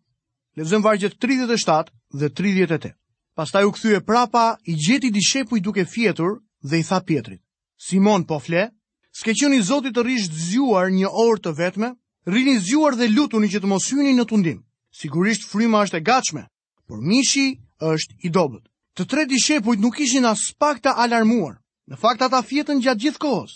Lexojmë 0.56 0.84
vargjet 0.88 1.16
37 1.20 1.92
dhe 2.20 2.28
38. 2.40 2.96
Pastaj 3.36 3.66
u 3.68 3.72
kthye 3.76 4.00
prapa 4.00 4.56
i 4.64 4.78
gjeti 4.80 5.10
dishepujt 5.12 5.62
duke 5.64 5.84
fjetur 5.84 6.40
dhe 6.64 6.80
i 6.80 6.84
tha 6.88 7.00
Pietrit: 7.04 7.42
"Simon, 7.76 8.24
po 8.24 8.38
fle? 8.40 8.70
S'ke 9.12 9.34
qenë 9.36 9.58
i 9.58 9.62
Zotit 9.68 9.92
të 9.94 10.04
rish 10.08 10.30
të 10.32 10.38
zgjuar 10.48 10.88
një 10.90 11.08
orë 11.26 11.40
të 11.44 11.52
vetme?" 11.60 11.92
rini 12.30 12.58
zjuar 12.60 12.94
dhe 12.98 13.08
lutuni 13.10 13.50
që 13.52 13.60
të 13.60 13.68
mos 13.70 13.88
hyni 13.90 14.14
në 14.14 14.24
tundim. 14.30 14.60
Sigurisht 15.00 15.46
fryma 15.50 15.84
është 15.86 15.98
e 16.00 16.04
gatshme, 16.06 16.42
por 16.86 17.02
mishi 17.02 17.58
është 17.80 18.14
i 18.26 18.30
dobët. 18.30 18.64
Të 18.96 19.04
tre 19.10 19.22
dishepujt 19.30 19.80
nuk 19.80 20.00
ishin 20.02 20.26
as 20.26 20.50
pak 20.58 20.80
të 20.82 20.94
alarmuar. 21.04 21.58
Në 21.90 21.96
fakt 21.98 22.22
ata 22.22 22.40
fjetën 22.46 22.80
gjatë 22.84 23.02
gjithë 23.04 23.22
kohës. 23.22 23.52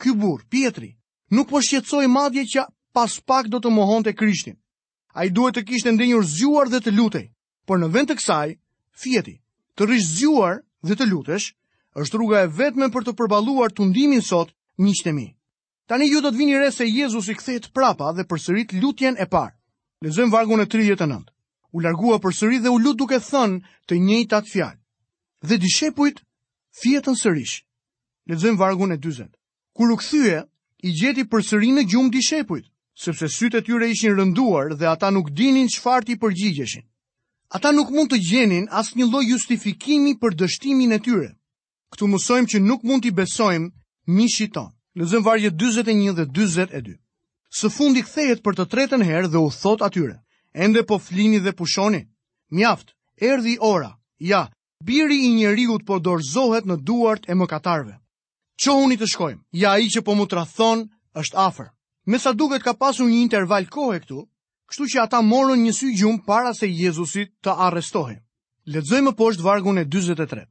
Ky 0.00 0.14
burr, 0.20 0.42
Pietri, 0.50 0.90
nuk 1.30 1.48
po 1.50 1.60
shqetësoi 1.60 2.08
madje 2.08 2.44
që 2.54 2.66
pas 2.94 3.12
pak 3.26 3.48
do 3.48 3.60
të 3.60 3.70
mohonte 3.74 4.12
Krishtin. 4.14 4.56
Ai 5.14 5.28
duhet 5.30 5.54
të 5.56 5.64
kishte 5.68 5.92
ndenjur 5.92 6.24
zjuar 6.26 6.68
dhe 6.68 6.80
të 6.80 6.94
lutej, 6.96 7.26
por 7.66 7.78
në 7.78 7.88
vend 7.94 8.10
të 8.10 8.16
kësaj, 8.18 8.56
fjeti, 9.00 9.36
të 9.76 9.82
rish 9.88 10.08
zjuar 10.18 10.64
dhe 10.82 10.96
të 10.96 11.06
lutesh 11.10 11.52
është 12.00 12.18
rruga 12.18 12.42
e 12.44 12.50
vetme 12.50 12.90
për 12.90 13.04
të 13.06 13.16
përballuar 13.18 13.72
tundimin 13.72 14.22
sot, 14.22 14.50
miqtë 14.78 15.12
mi. 15.14 15.33
Tani 15.86 16.08
ju 16.08 16.22
do 16.24 16.30
të 16.32 16.38
vini 16.40 16.56
re 16.56 16.70
se 16.72 16.86
Jezus 16.88 17.26
i 17.28 17.34
kthehet 17.36 17.66
prapa 17.76 18.12
dhe 18.16 18.24
përsërit 18.30 18.70
lutjen 18.80 19.18
e 19.20 19.26
parë. 19.34 19.52
Lexojmë 20.04 20.32
vargun 20.32 20.62
e 20.64 20.66
39. 20.74 21.28
U 21.76 21.80
largua 21.84 22.16
përsëri 22.24 22.60
dhe 22.64 22.72
u 22.72 22.78
lut 22.80 22.96
duke 22.96 23.18
thënë 23.20 23.58
të 23.88 23.98
njëjtat 24.06 24.48
fjalë. 24.54 24.80
Dhe 25.48 25.58
dishepujt 25.64 26.22
fjetën 26.80 27.18
sërish. 27.24 27.56
Lexojmë 28.32 28.58
vargun 28.62 28.94
e 28.96 28.98
40. 29.04 29.28
Kur 29.76 29.92
u 29.92 29.96
kthye, 30.00 30.38
i 30.88 30.92
gjeti 31.00 31.26
përsëri 31.34 31.72
në 31.76 31.84
gjumë 31.92 32.10
dishepujt, 32.16 32.64
sepse 33.04 33.28
sytë 33.36 33.58
e 33.60 33.64
tyre 33.68 33.88
ishin 33.92 34.16
rënduar 34.16 34.72
dhe 34.80 34.88
ata 34.88 35.10
nuk 35.12 35.28
dinin 35.36 35.68
çfarë 35.74 36.06
ti 36.06 36.16
përgjigjeshin. 36.22 36.84
Ata 37.54 37.72
nuk 37.76 37.90
mund 37.92 38.08
të 38.12 38.22
gjenin 38.30 38.70
as 38.80 38.94
një 38.96 39.10
lloj 39.10 39.26
justifikimi 39.34 40.16
për 40.22 40.32
dështimin 40.40 40.96
e 40.96 41.00
tyre. 41.06 41.28
Ktu 41.92 42.08
mësojmë 42.12 42.50
që 42.52 42.62
nuk 42.70 42.80
mund 42.88 43.04
t'i 43.04 43.12
besojmë 43.20 43.68
mishit 44.16 44.54
tonë. 44.56 44.72
Lëzëm 44.94 45.22
varje 45.26 45.50
21 45.50 46.12
dhe 46.14 46.24
22. 46.30 46.94
Së 47.58 47.68
fundi 47.74 48.02
kthehet 48.06 48.44
për 48.46 48.54
të 48.54 48.66
tretën 48.70 49.02
herë 49.02 49.30
dhe 49.32 49.40
u 49.42 49.48
thot 49.50 49.82
atyre, 49.82 50.20
ende 50.54 50.84
po 50.86 51.00
flini 51.02 51.40
dhe 51.42 51.50
pushoni, 51.52 52.04
mjaft, 52.54 52.94
erdi 53.18 53.56
ora, 53.60 53.90
ja, 54.22 54.44
biri 54.84 55.18
i 55.26 55.32
njeriut 55.34 55.82
po 55.86 55.98
dorzohet 55.98 56.64
në 56.70 56.76
duart 56.86 57.26
e 57.28 57.34
mëkatarve. 57.34 57.96
Qohuni 58.54 58.94
të 58.96 59.08
shkojmë, 59.10 59.42
ja 59.66 59.74
i 59.82 59.90
që 59.90 60.04
po 60.06 60.14
mu 60.14 60.28
të 60.30 60.38
rathon, 60.38 60.86
është 61.18 61.38
afer. 61.42 61.68
Me 62.06 62.18
sa 62.18 62.30
duket 62.32 62.62
ka 62.62 62.72
pasu 62.78 63.02
një 63.08 63.18
interval 63.24 63.66
kohë 63.66 63.98
këtu, 64.06 64.22
kështu 64.70 64.86
që 64.94 65.02
ata 65.08 65.24
morën 65.26 65.58
një 65.64 65.72
sy 65.74 65.90
gjumë 65.98 66.22
para 66.26 66.54
se 66.54 66.70
Jezusit 66.70 67.34
të 67.42 67.56
arrestohi. 67.66 68.20
Ledzojmë 68.70 69.16
poshtë 69.18 69.42
vargun 69.42 69.78
e 69.82 69.86
23. 69.90 70.44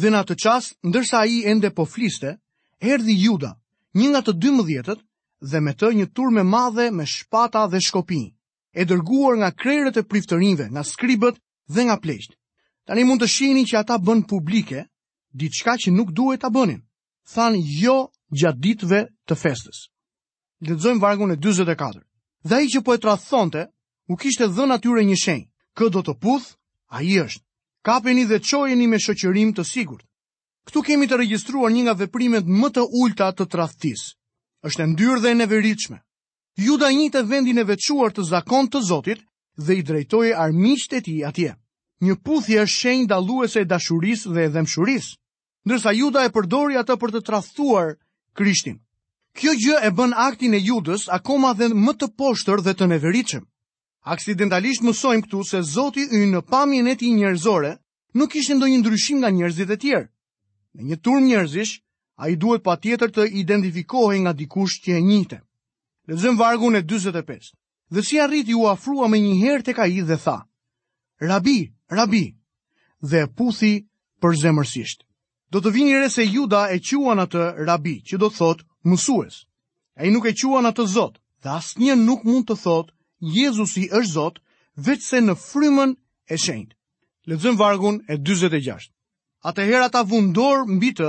Dhe 0.00 0.08
në 0.08 0.24
atë 0.24 0.36
qasë, 0.40 0.76
ndërsa 0.80 1.26
i 1.28 1.42
ende 1.52 1.70
po 1.76 1.84
fliste, 1.84 2.38
erdi 2.80 3.16
juda, 3.20 3.52
një 3.98 4.08
nga 4.12 4.20
të 4.24 4.32
dymëdhjetët 4.42 5.00
dhe 5.52 5.60
me 5.60 5.72
të 5.76 5.88
një 5.96 6.06
tur 6.16 6.30
me 6.32 6.42
madhe 6.46 6.90
me 6.94 7.04
shpata 7.06 7.66
dhe 7.68 7.80
shkopi, 7.82 8.22
e 8.72 8.82
dërguar 8.88 9.36
nga 9.38 9.50
krejrët 9.52 10.00
e 10.00 10.06
priftërinve, 10.06 10.70
nga 10.72 10.82
skribët 10.84 11.36
dhe 11.68 11.82
nga 11.84 11.96
pleqt. 12.00 12.32
Tani 12.86 13.04
mund 13.04 13.20
të 13.22 13.28
shini 13.28 13.66
që 13.68 13.76
ata 13.78 13.98
bën 14.00 14.24
publike, 14.28 14.86
diçka 15.32 15.76
që 15.76 15.90
nuk 15.92 16.12
duhet 16.16 16.40
ta 16.40 16.48
bënin. 16.50 16.80
Than 17.34 17.54
jo 17.60 18.08
gjatë 18.34 18.60
ditëve 18.64 19.00
të 19.28 19.34
festës. 19.38 19.78
Lexojmë 20.66 21.00
vargun 21.02 21.30
e 21.30 21.36
44. 21.38 22.02
Dhe 22.48 22.54
ai 22.58 22.66
që 22.72 22.80
po 22.82 22.94
e 22.94 22.98
tradhonte, 22.98 23.68
u 24.10 24.16
kishte 24.18 24.48
dhënë 24.50 24.74
atyre 24.78 25.04
një 25.06 25.18
shenjë. 25.24 25.46
Kë 25.76 25.90
do 25.92 26.00
të 26.02 26.16
puth? 26.18 26.56
Ai 26.90 27.22
është. 27.22 27.42
Kapeni 27.86 28.24
dhe 28.26 28.40
çojeni 28.42 28.86
me 28.90 28.98
shoqërim 28.98 29.54
të 29.56 29.62
sigurt. 29.64 30.02
Këtu 30.68 30.82
kemi 30.86 31.06
të 31.10 31.16
regjistruar 31.22 31.72
një 31.74 31.82
nga 31.86 31.94
veprimet 32.04 32.46
më 32.60 32.68
të 32.76 32.82
ulta 33.02 33.30
të 33.34 33.46
tradhtisë. 33.54 34.12
Është 34.68 34.82
e 34.82 34.86
ndyrë 34.92 35.20
dhe 35.22 35.30
e 35.34 35.38
neveritshme. 35.40 35.96
Juda 36.66 36.90
njitë 36.94 37.22
vendin 37.30 37.58
e 37.58 37.64
veçuar 37.70 38.12
të 38.14 38.26
zakon 38.28 38.68
të 38.70 38.82
Zotit 38.90 39.24
dhe 39.66 39.76
i 39.78 39.82
drejtoi 39.82 40.30
armiqtë 40.44 40.96
e 40.96 41.00
tij 41.06 41.22
atje. 41.30 41.52
Një 42.06 42.14
puthje 42.26 42.62
është 42.62 42.78
shenjë 42.80 43.08
dalluese 43.10 43.62
e 43.64 43.68
dashurisë 43.72 44.32
dhe 44.34 44.42
e 44.46 44.52
dhëmshurisë, 44.54 45.12
ndërsa 45.66 45.92
Juda 45.98 46.20
e 46.28 46.32
përdori 46.36 46.78
atë 46.82 46.94
për 47.00 47.10
të 47.14 47.20
tradhtuar 47.28 47.88
Krishtin. 48.38 48.78
Kjo 49.38 49.52
gjë 49.62 49.76
e 49.86 49.90
bën 49.96 50.14
aktin 50.28 50.54
e 50.54 50.60
Judës 50.62 51.08
akoma 51.16 51.52
dhe 51.58 51.70
më 51.84 51.92
të 51.98 52.08
poshtër 52.20 52.62
dhe 52.66 52.74
të 52.76 52.88
neveritshëm. 52.92 53.44
Aksidentalisht 54.14 54.82
mësojmë 54.86 55.26
këtu 55.26 55.42
se 55.50 55.62
Zoti 55.74 56.06
ynë 56.14 56.30
në 56.36 56.40
pamjen 56.52 56.90
e 56.92 56.96
tij 57.00 57.12
njerëzore 57.18 57.74
nuk 58.18 58.30
kishte 58.36 58.54
ndonjë 58.58 58.80
ndryshim 58.82 59.18
nga 59.22 59.30
njerëzit 59.38 59.70
e 59.70 59.78
tjerë. 59.84 60.06
Me 60.74 60.82
një 60.88 60.96
tur 61.06 61.20
njerëzish, 61.20 61.72
a 62.22 62.32
i 62.32 62.36
duhet 62.42 62.62
pa 62.68 62.74
tjetër 62.82 63.10
të 63.16 63.24
identifikohen 63.42 64.22
nga 64.24 64.32
dikush 64.40 64.76
që 64.84 64.92
e 64.98 65.02
njëte. 65.08 65.38
Lezëm 66.08 66.38
vargun 66.40 66.76
e 66.76 66.80
25. 66.92 67.50
Dhe 67.94 68.00
si 68.08 68.18
arrit 68.24 68.48
ju 68.52 68.62
afrua 68.70 69.08
me 69.12 69.18
një 69.24 69.34
herë 69.42 69.64
të 69.66 69.74
ka 69.78 69.86
i 69.96 70.00
dhe 70.08 70.16
tha, 70.24 70.36
Rabi, 71.28 71.58
Rabi, 71.98 72.24
dhe 73.10 73.20
puthi 73.36 73.72
për 74.20 74.32
zemërsisht. 74.42 75.04
Do 75.52 75.60
të 75.60 75.72
vini 75.76 75.98
re 76.00 76.08
se 76.14 76.24
juda 76.30 76.62
e 76.76 76.80
quan 76.86 77.20
atë 77.26 77.44
Rabi, 77.68 77.96
që 78.08 78.16
do 78.22 78.28
thotë 78.38 78.64
mësues. 78.90 79.36
E 80.00 80.08
i 80.08 80.10
nuk 80.14 80.24
e 80.24 80.32
quan 80.40 80.66
atë 80.70 80.86
Zot, 80.94 81.20
dhe 81.42 81.50
asë 81.58 81.80
një 81.84 81.94
nuk 82.06 82.24
mund 82.28 82.48
të 82.48 82.56
thotë, 82.64 82.94
Jezusi 83.36 83.84
është 84.00 84.12
Zot, 84.16 84.40
veç 84.86 85.04
se 85.10 85.20
në 85.26 85.36
frymën 85.46 85.90
e 86.32 86.38
shenjtë. 86.46 86.74
Lezëm 87.30 87.60
vargun 87.60 88.00
e 88.12 88.16
26. 88.28 88.88
Atëherë 89.50 89.86
ata 89.88 90.00
vundor 90.06 90.60
mbi 90.70 90.92
të 90.94 91.06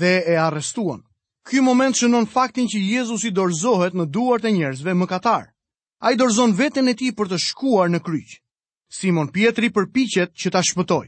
dhe 0.00 0.10
e 0.28 0.34
arrestuan. 0.36 1.00
Ky 1.48 1.62
moment 1.64 1.96
shënon 1.96 2.26
faktin 2.28 2.68
që 2.68 2.76
Jezusi 2.78 3.30
dorëzohet 3.32 3.94
në 3.96 4.04
duart 4.12 4.44
e 4.44 4.52
njerëzve 4.52 4.92
mëkatar. 5.00 5.46
Ai 6.04 6.12
dorëzon 6.20 6.52
veten 6.58 6.92
e 6.92 6.94
tij 6.98 7.12
për 7.16 7.30
të 7.30 7.38
shkuar 7.46 7.88
në 7.88 8.02
kryq. 8.04 8.36
Simon 8.92 9.32
Pietri 9.32 9.70
përpiqet 9.72 10.34
që 10.36 10.48
ta 10.52 10.60
shpëtoj. 10.60 11.06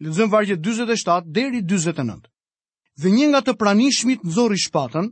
Lexon 0.00 0.30
vargjet 0.32 0.62
47 0.64 1.28
deri 1.36 1.60
49. 1.68 2.24
Dhe 3.00 3.08
një 3.12 3.26
nga 3.28 3.40
të 3.44 3.54
pranishmit 3.60 4.24
nxorri 4.24 4.56
shpatën, 4.66 5.06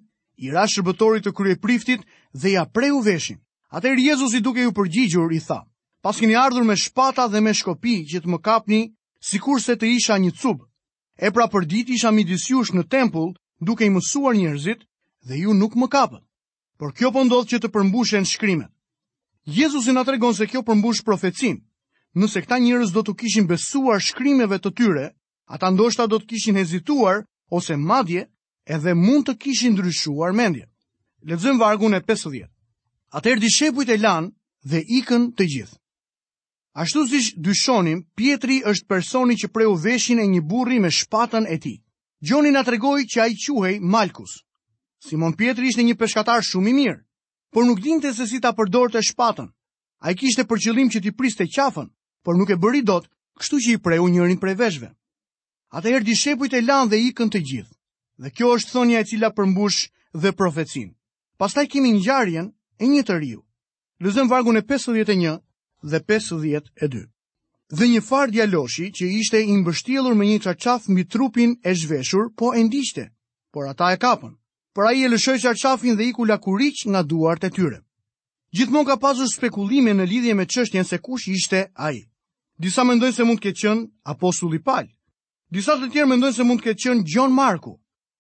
i 0.45 0.49
ra 0.55 0.65
shërbëtorit 0.73 1.27
të 1.29 1.33
kryepriftit 1.37 2.07
dhe 2.33 2.55
ja 2.57 2.65
preu 2.65 3.03
veshin. 3.05 3.39
Atëherë 3.77 4.07
Jezusi 4.11 4.41
duke 4.41 4.65
iu 4.65 4.73
përgjigjur 4.73 5.37
i 5.37 5.43
tha: 5.45 5.61
"Pas 6.01 6.17
keni 6.17 6.37
ardhur 6.47 6.65
me 6.65 6.77
shpata 6.81 7.29
dhe 7.29 7.45
me 7.45 7.53
shkopin 7.53 8.07
që 8.09 8.25
të 8.25 8.29
më 8.33 8.39
kapni, 8.41 8.81
sikurse 9.33 9.77
të 9.77 9.87
isha 9.99 10.17
një 10.25 10.33
cub, 10.41 10.65
E 11.19 11.33
pra 11.35 11.49
për 11.51 11.65
dit 11.67 11.89
isha 11.91 12.11
midis 12.15 12.45
jush 12.47 12.71
në 12.77 12.85
tempull 12.95 13.33
duke 13.67 13.87
i 13.87 13.91
mësuar 13.91 14.37
njerëzit 14.39 14.85
dhe 15.27 15.41
ju 15.43 15.55
nuk 15.55 15.75
më 15.75 15.89
kapët. 15.91 16.23
Por 16.79 16.93
kjo 16.95 17.11
po 17.11 17.25
ndodh 17.27 17.49
që 17.51 17.59
të 17.59 17.69
përmbushen 17.75 18.27
shkrimet. 18.33 18.71
Jezusi 19.45 19.91
na 19.93 20.05
tregon 20.07 20.35
se 20.35 20.47
kjo 20.47 20.63
përmbush 20.63 21.03
profecin. 21.03 21.59
Nëse 22.15 22.43
këta 22.45 22.59
njerëz 22.63 22.93
do 22.95 23.03
të 23.03 23.17
kishin 23.19 23.49
besuar 23.51 23.99
shkrimeve 24.01 24.61
të 24.63 24.71
tyre, 24.79 25.07
ata 25.51 25.71
ndoshta 25.75 26.07
do 26.07 26.21
të 26.21 26.29
kishin 26.31 26.57
hezituar 26.61 27.25
ose 27.51 27.75
madje 27.77 28.29
edhe 28.71 28.95
mund 28.95 29.27
të 29.27 29.35
kishin 29.43 29.75
ndryshuar 29.75 30.33
mendje. 30.39 30.69
Lexojmë 31.27 31.59
vargun 31.61 31.99
e 31.99 32.01
50. 32.07 32.47
Atëherë 33.19 33.43
dishepujt 33.43 33.91
e 33.91 33.99
lanë 34.07 34.31
dhe 34.71 34.85
ikën 35.03 35.33
të 35.35 35.45
gjithë. 35.51 35.77
Ashtu 36.75 37.07
si 37.09 37.33
dyshonim, 37.37 38.05
Pietri 38.15 38.61
është 38.63 38.87
personi 38.87 39.37
që 39.41 39.49
preu 39.53 39.75
veshin 39.77 40.21
e 40.21 40.27
një 40.29 40.41
burri 40.51 40.79
me 40.81 40.91
shpatën 40.91 41.47
e 41.49 41.57
tij. 41.59 41.79
Gjoni 42.23 42.51
na 42.51 42.63
tregoi 42.65 43.05
që 43.07 43.21
ai 43.23 43.35
quhej 43.35 43.81
Malkus. 43.81 44.43
Simon 45.01 45.33
Pietri 45.39 45.69
ishte 45.69 45.83
një 45.83 45.95
peshkatar 45.97 46.43
shumë 46.43 46.71
i 46.71 46.73
mirë, 46.75 46.99
por 47.53 47.65
nuk 47.65 47.81
dinte 47.81 48.13
se 48.15 48.27
si 48.27 48.41
ta 48.41 48.53
përdorte 48.53 49.03
shpatën. 49.03 49.49
Ai 50.03 50.15
kishte 50.15 50.45
për 50.45 50.59
qëllim 50.63 50.91
që 50.91 51.01
ti 51.03 51.11
priste 51.13 51.47
qafën, 51.47 51.89
por 52.25 52.37
nuk 52.37 52.51
e 52.51 52.57
bëri 52.57 52.83
dot, 52.85 53.09
kështu 53.39 53.57
që 53.65 53.71
i 53.77 53.81
preu 53.83 54.09
njërin 54.09 54.39
prej 54.39 54.55
veshëve. 54.59 54.91
Atëherë 55.79 56.05
dishepujt 56.07 56.55
e 56.55 56.63
lanë 56.69 56.91
dhe 56.91 56.99
ikën 57.09 57.31
të 57.31 57.41
gjithë. 57.49 57.75
Dhe 58.23 58.31
kjo 58.35 58.53
është 58.57 58.73
thonja 58.73 59.01
e 59.03 59.09
cila 59.09 59.31
përmbush 59.37 59.81
dhe 60.23 60.31
profecin. 60.39 60.95
Pastaj 61.39 61.67
kemi 61.71 61.91
ngjarjen 61.99 62.53
e 62.79 62.85
një 62.89 63.03
të 63.07 63.19
riu. 63.21 63.43
Lëzëm 64.03 64.31
vargun 64.31 64.59
e 64.59 64.63
51 64.67 65.39
dhe 65.83 65.99
5-10-2. 65.99 67.07
Dhe 67.71 67.85
një 67.87 68.01
farë 68.09 68.33
djaloshi 68.33 68.89
që 68.93 69.07
ishte 69.21 69.41
i 69.41 69.57
me 70.17 70.25
një 70.27 70.39
qarqaf 70.43 70.89
mbi 70.89 71.05
trupin 71.05 71.55
e 71.65 71.75
zhveshur, 71.75 72.33
po 72.37 72.55
e 72.55 72.63
ndishte, 72.65 73.11
por 73.53 73.69
ata 73.69 73.93
e 73.93 73.97
kapën. 73.97 74.33
Por 74.75 74.87
ai 74.87 75.05
e 75.05 75.09
lëshoi 75.09 75.41
qarqafin 75.43 75.97
dhe 75.97 76.05
iku 76.09 76.25
lakuriq 76.25 76.87
nga 76.89 77.03
duart 77.03 77.45
e 77.45 77.51
tyre. 77.51 77.81
Gjithmonë 78.57 78.87
ka 78.89 78.97
pasur 78.97 79.27
spekulime 79.29 79.91
në 79.93 80.05
lidhje 80.07 80.35
me 80.35 80.45
çështjen 80.47 80.85
se 80.85 80.99
kush 80.99 81.29
ishte 81.29 81.67
ai. 81.77 82.07
Disa 82.59 82.85
mendojnë 82.85 83.15
se 83.15 83.25
mund 83.27 83.39
të 83.39 83.43
ketë 83.45 83.61
qenë 83.63 83.85
apostulli 84.07 84.59
Paul. 84.63 84.89
Disa 85.51 85.77
të 85.77 85.91
tjerë 85.93 86.09
mendojnë 86.09 86.35
se 86.37 86.43
mund 86.47 86.61
të 86.63 86.65
ketë 86.69 86.81
qenë 86.85 87.05
John 87.11 87.33
Marku. 87.35 87.75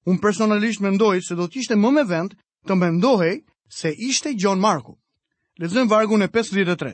Unë 0.04 0.20
personalisht 0.20 0.82
mendoj 0.84 1.22
se 1.24 1.34
do 1.38 1.46
të 1.48 1.58
ishte 1.62 1.76
më 1.78 1.90
me 1.94 2.04
vend 2.10 2.36
të 2.66 2.74
mendohej 2.74 3.38
se 3.68 3.94
ishte 3.96 4.34
John 4.36 4.60
Marku. 4.60 4.98
Lexojmë 5.58 5.90
vargun 5.90 6.22
e 6.22 6.28
53. 6.28 6.92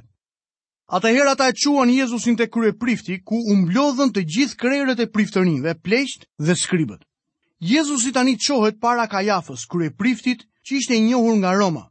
Ata 0.87 1.09
herë 1.09 1.31
ata 1.31 1.47
quan 1.57 1.89
Jezusin 1.89 2.35
të 2.37 2.47
krye 2.53 2.73
prifti, 2.81 3.15
ku 3.25 3.39
umblodhën 3.53 4.11
të 4.13 4.21
gjithë 4.33 4.57
krejret 4.63 5.01
e 5.01 5.07
priftërin 5.15 5.63
dhe 5.65 5.73
pleqt 5.87 6.27
dhe 6.45 6.55
skribët. 6.63 7.01
Jezusi 7.65 8.13
tani 8.13 8.35
qohet 8.37 8.77
para 8.83 9.07
Kajafës, 9.09 9.65
krye 9.73 9.89
priftit 9.97 10.45
që 10.67 10.77
ishte 10.81 10.99
njohur 11.07 11.37
nga 11.41 11.55
Roma. 11.57 11.87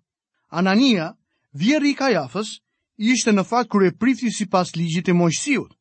Anania, 0.51 1.07
vjerri 1.53 1.91
i 1.91 1.97
Kajafës, 1.97 2.51
ishte 3.15 3.33
në 3.33 3.43
fakt 3.49 3.71
krye 3.73 3.95
prifti 3.97 4.29
si 4.29 4.45
pas 4.45 4.75
ligjit 4.77 5.09
e 5.09 5.17
mojësiut. 5.17 5.73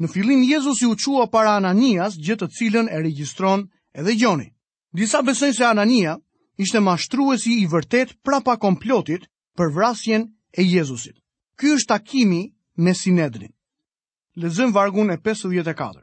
Në 0.00 0.08
fillim, 0.14 0.40
Jezusi 0.42 0.86
u 0.88 0.96
qua 0.96 1.28
para 1.28 1.52
Ananias, 1.60 2.16
gjithë 2.16 2.48
të 2.48 2.52
cilën 2.58 2.88
e 2.88 3.02
registron 3.04 3.68
edhe 3.92 4.16
gjoni. 4.16 4.48
Disa 4.92 5.20
besojnë 5.22 5.54
se 5.54 5.64
Anania 5.68 6.16
ishte 6.56 6.80
mashtruesi 6.80 7.60
i 7.60 7.66
vërtet 7.66 8.16
prapa 8.24 8.56
komplotit 8.56 9.28
për 9.56 9.70
vrasjen 9.76 10.32
e 10.56 10.64
Jezusit. 10.64 11.20
Ky 11.60 11.68
është 11.78 11.88
takimi 11.90 12.42
me 12.84 12.94
Sinedrin. 13.00 13.52
Lezëm 14.42 14.72
vargun 14.74 15.10
e 15.10 15.16
54. 15.26 16.00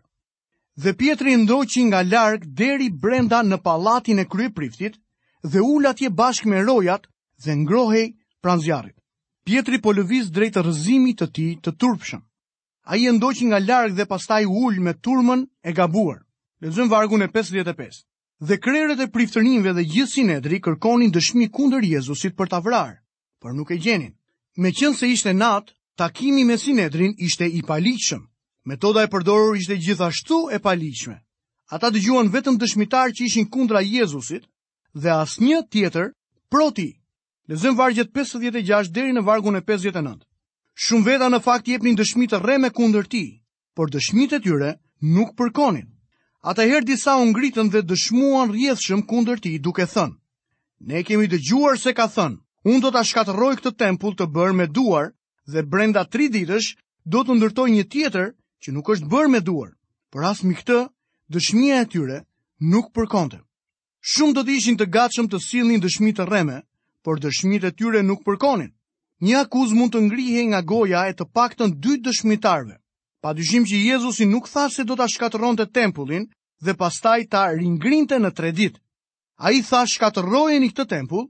Dhe 0.83 0.93
Pietri 0.99 1.33
ndoqi 1.41 1.81
nga 1.89 1.99
larg 2.07 2.45
deri 2.59 2.87
brenda 3.03 3.41
në 3.43 3.57
pallatin 3.65 4.19
e 4.19 4.25
kryepriftit 4.31 4.95
dhe 5.51 5.59
ul 5.73 5.87
atje 5.91 6.09
bashkë 6.21 6.49
me 6.51 6.61
rojat 6.69 7.07
dhe 7.43 7.53
ngrohej 7.61 8.07
pran 8.41 8.61
zjarrit. 8.63 8.95
Pietri 9.45 9.81
po 9.83 9.91
lëviz 9.97 10.29
drejt 10.35 10.57
rrëzimit 10.61 11.17
të 11.21 11.27
tij 11.35 11.51
të 11.65 11.71
turpshëm. 11.81 12.21
Ai 12.91 13.01
ndoqi 13.11 13.45
nga 13.49 13.59
larg 13.67 13.93
dhe 13.97 14.05
pastaj 14.11 14.43
ul 14.61 14.75
me 14.85 14.93
turmën 15.03 15.41
e 15.63 15.71
gabuar. 15.77 16.19
Lezëm 16.63 16.87
vargun 16.93 17.21
e 17.21 17.27
55. 17.35 17.99
Dhe 18.47 18.55
krerët 18.63 18.99
e 19.05 19.11
priftërinjve 19.13 19.71
dhe 19.75 19.83
gjithë 19.91 20.13
sinedri 20.15 20.57
kërkonin 20.63 21.11
dëshmi 21.13 21.45
kundër 21.55 21.83
Jezusit 21.91 22.33
për 22.37 22.47
ta 22.51 22.59
vrarë, 22.65 22.95
por 23.41 23.51
nuk 23.57 23.69
e 23.71 23.77
gjenin. 23.83 24.13
Me 24.59 24.69
qënë 24.75 24.95
se 24.99 25.07
ishte 25.07 25.31
natë, 25.33 25.71
takimi 26.01 26.43
me 26.43 26.57
Sinedrin 26.57 27.13
ishte 27.23 27.47
i 27.47 27.61
paliqëm. 27.67 28.23
Metoda 28.67 29.03
e 29.03 29.07
përdorur 29.11 29.55
ishte 29.55 29.77
gjithashtu 29.85 30.49
e 30.51 30.57
paliqme. 30.59 31.15
Ata 31.71 31.87
dëgjuan 31.93 32.27
vetëm 32.33 32.57
dëshmitar 32.59 33.15
që 33.15 33.21
ishin 33.29 33.45
kundra 33.53 33.79
Jezusit 33.81 34.43
dhe 35.01 35.09
asnjë 35.15 35.59
tjetër 35.71 36.11
proti. 36.51 36.89
Lezëm 37.47 37.77
vargjet 37.79 38.11
56 38.15 38.91
deri 38.91 39.15
në 39.15 39.23
vargun 39.29 39.55
e 39.55 39.61
59. 39.63 40.19
Shumë 40.83 41.05
veta 41.07 41.29
në 41.31 41.39
fakt 41.47 41.71
jepnin 41.71 41.95
dëshmi 41.95 42.27
të 42.31 42.41
rreme 42.43 42.69
kundër 42.75 43.07
tij, 43.11 43.29
por 43.75 43.87
dëshmitë 43.87 44.35
e 44.39 44.43
tyre 44.45 44.71
nuk 45.15 45.31
përkonin. 45.39 45.87
Ata 46.43 46.67
herë 46.67 46.87
disa 46.91 47.15
u 47.15 47.25
ngritën 47.31 47.71
dhe 47.71 47.81
dëshmuan 47.87 48.51
rrjedhshëm 48.51 49.01
kundër 49.09 49.39
tij 49.39 49.61
duke 49.63 49.87
thënë: 49.93 50.15
Ne 50.89 51.03
kemi 51.07 51.27
dëgjuar 51.31 51.79
se 51.79 51.93
ka 51.97 52.07
thënë: 52.15 52.37
Unë 52.69 52.79
do 52.81 52.89
të 52.93 53.01
shkatërroj 53.09 53.51
këtë 53.59 53.71
tempull 53.81 54.11
të 54.17 54.25
bërë 54.33 54.55
me 54.57 54.65
duar 54.77 55.05
dhe 55.53 55.63
brenda 55.73 56.03
tri 56.15 56.27
ditësh 56.33 56.67
do 57.13 57.23
të 57.25 57.37
ndërtoj 57.39 57.65
një 57.75 57.85
tjetër 57.93 58.27
që 58.61 58.73
nuk 58.75 58.91
është 58.95 59.07
bërë 59.13 59.31
me 59.35 59.39
duar, 59.47 59.71
për 60.13 60.27
as 60.29 60.43
me 60.45 60.53
këtë 60.59 60.77
dëshmia 61.33 61.79
e 61.81 61.87
tyre 61.93 62.17
nuk 62.73 62.91
përkonte. 62.97 63.39
Shumë 64.11 64.35
do 64.37 64.43
të 64.45 64.53
ishin 64.59 64.77
të 64.77 64.85
gatshëm 64.97 65.29
të 65.31 65.41
silnin 65.47 65.81
dëshmi 65.81 66.13
të 66.19 66.27
rreme, 66.29 66.59
por 67.05 67.17
dëshmitë 67.25 67.71
e 67.71 67.75
tyre 67.79 68.03
nuk 68.05 68.21
përkonin. 68.29 68.69
Një 69.25 69.41
akuz 69.41 69.73
mund 69.79 69.93
të 69.95 70.03
ngrihej 70.05 70.45
nga 70.53 70.61
goja 70.73 71.01
e 71.09 71.17
të 71.17 71.25
paktën 71.37 71.73
dy 71.81 71.97
dëshmitarve. 72.05 72.77
Pa 73.21 73.33
dyshim 73.37 73.65
që 73.69 73.81
Jezusi 73.89 74.25
nuk 74.29 74.49
tha 74.49 74.67
se 74.73 74.85
do 74.89 74.97
të 75.01 75.07
shkatëron 75.15 75.57
të 75.57 75.67
tempullin 75.79 76.25
dhe 76.65 76.73
pastaj 76.81 77.19
ta 77.33 77.43
ringrinte 77.57 78.17
në 78.21 78.31
tre 78.37 78.49
ditë. 78.59 78.79
A 79.45 79.49
i 79.57 79.61
tha 79.65 79.81
shkatërojeni 79.95 80.69
këtë 80.73 80.87
tempull 80.95 81.27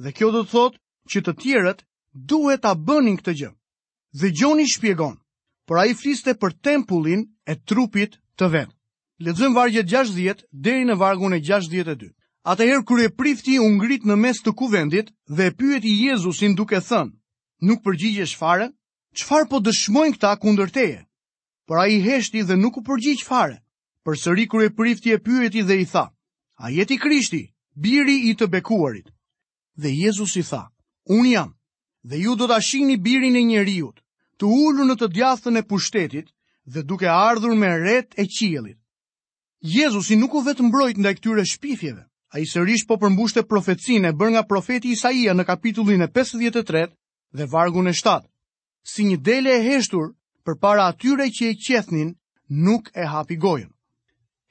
dhe 0.00 0.12
kjo 0.16 0.30
do 0.34 0.40
të 0.44 0.50
thotë 0.52 0.78
që 1.12 1.20
të 1.24 1.32
tjerët 1.42 1.82
duhet 2.32 2.62
ta 2.64 2.72
bënin 2.86 3.16
këtë 3.20 3.32
gjë. 3.40 3.50
Dhe 4.20 4.30
Gjoni 4.38 4.66
shpjegon, 4.72 5.16
por 5.66 5.80
ai 5.80 5.92
fliste 6.00 6.34
për 6.40 6.52
tempullin 6.64 7.22
e 7.48 7.54
trupit 7.68 8.16
të 8.38 8.46
vet. 8.54 8.70
Lexojmë 9.22 9.56
vargjet 9.56 9.88
60 9.92 10.44
deri 10.64 10.84
në 10.88 10.96
vargun 11.00 11.34
e 11.36 11.40
62. 11.40 12.10
Atëherë 12.42 12.84
kur 12.88 12.98
e 13.04 13.08
prifti 13.18 13.58
u 13.62 13.68
ngrit 13.76 14.04
në 14.08 14.16
mes 14.18 14.40
të 14.42 14.50
kuvendit 14.58 15.12
dhe 15.36 15.44
e 15.50 15.54
pyeti 15.60 15.92
Jezusin 16.04 16.54
duke 16.58 16.80
thënë, 16.88 17.12
"Nuk 17.66 17.84
përgjigjesh 17.84 18.36
fare? 18.36 18.66
Çfarë 19.18 19.46
po 19.50 19.56
dëshmojnë 19.62 20.14
këta 20.16 20.32
kundër 20.42 20.70
teje?" 20.74 21.00
Por 21.66 21.78
ai 21.78 22.00
heshti 22.02 22.42
dhe 22.48 22.56
nuk 22.58 22.74
u 22.76 22.82
përgjigj 22.88 23.22
fare. 23.30 23.56
Përsëri 24.04 24.48
kur 24.50 24.60
e 24.66 24.70
prifti 24.74 25.10
e 25.14 25.18
pyeti 25.26 25.62
dhe 25.68 25.76
i 25.80 25.86
tha, 25.92 26.04
"A 26.58 26.66
jeti 26.74 26.96
Krishti, 26.98 27.54
biri 27.84 28.16
i 28.30 28.34
të 28.34 28.46
bekuarit?" 28.50 29.06
dhe 29.76 29.88
Jezus 29.90 30.36
i 30.36 30.42
tha, 30.42 30.68
unë 31.10 31.32
jam, 31.32 31.52
dhe 32.04 32.16
ju 32.18 32.34
do 32.36 32.46
të 32.46 32.80
një 32.86 32.96
birin 33.02 33.36
e 33.36 33.42
njeriut, 33.42 34.00
të 34.38 34.44
ullu 34.46 34.84
në 34.84 34.94
të 34.98 35.06
djathën 35.14 35.56
e 35.58 35.62
pushtetit 35.62 36.28
dhe 36.66 36.82
duke 36.82 37.08
ardhur 37.08 37.54
me 37.54 37.66
ret 37.78 38.14
e 38.18 38.24
qielit. 38.26 38.78
Jezusi 39.60 40.16
nuk 40.16 40.34
u 40.34 40.40
vetë 40.40 40.62
mbrojt 40.62 40.96
nda 40.98 41.14
këtyre 41.14 41.44
shpifjeve, 41.46 42.02
a 42.34 42.38
i 42.38 42.44
sërish 42.46 42.86
po 42.88 42.96
përmbushte 42.98 43.42
profetësin 43.46 44.04
e 44.04 44.12
bër 44.12 44.30
nga 44.32 44.42
profeti 44.42 44.90
Isaia 44.92 45.34
në 45.34 45.44
kapitullin 45.46 46.02
e 46.02 46.08
53 46.10 46.86
dhe 47.36 47.44
vargun 47.46 47.86
e 47.88 47.92
7. 47.92 48.20
Si 48.82 49.04
një 49.04 49.16
dele 49.22 49.50
e 49.56 49.62
heshtur, 49.62 50.10
për 50.44 50.58
para 50.58 50.88
atyre 50.90 51.28
që 51.30 51.52
e 51.52 51.54
qethnin, 51.54 52.16
nuk 52.50 52.90
e 52.98 53.06
hapi 53.06 53.36
gojën. 53.38 53.70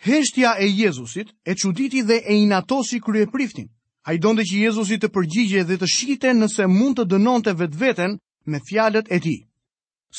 Heshtja 0.07 0.55
e 0.59 0.65
Jezusit 0.71 1.29
e 1.43 1.51
quditi 1.55 2.01
dhe 2.03 2.23
e 2.25 2.35
inatosi 2.43 3.01
krye 3.03 3.27
priftin. 3.27 3.67
A 4.01 4.15
i 4.15 4.19
donde 4.19 4.41
që 4.49 4.57
Jezusi 4.65 4.97
të 5.01 5.09
përgjigje 5.13 5.61
dhe 5.69 5.75
të 5.81 5.87
shite 5.95 6.31
nëse 6.37 6.65
mund 6.75 6.97
të 6.97 7.03
dënon 7.11 7.43
të 7.45 7.53
vetë 7.59 7.79
vetën 7.83 8.15
me 8.53 8.59
fjalet 8.69 9.11
e 9.13 9.19
ti. 9.25 9.33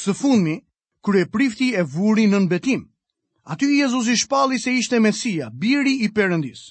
Së 0.02 0.14
fundmi, 0.20 0.54
kërë 1.04 1.22
e 1.24 1.30
prifti 1.34 1.70
e 1.74 1.82
vuri 1.94 2.28
në 2.30 2.38
nbetim, 2.46 2.84
aty 3.50 3.70
Jezusi 3.80 4.14
shpalli 4.22 4.60
se 4.62 4.74
ishte 4.82 5.00
mesia, 5.02 5.48
biri 5.64 5.96
i 6.06 6.08
përëndis. 6.14 6.62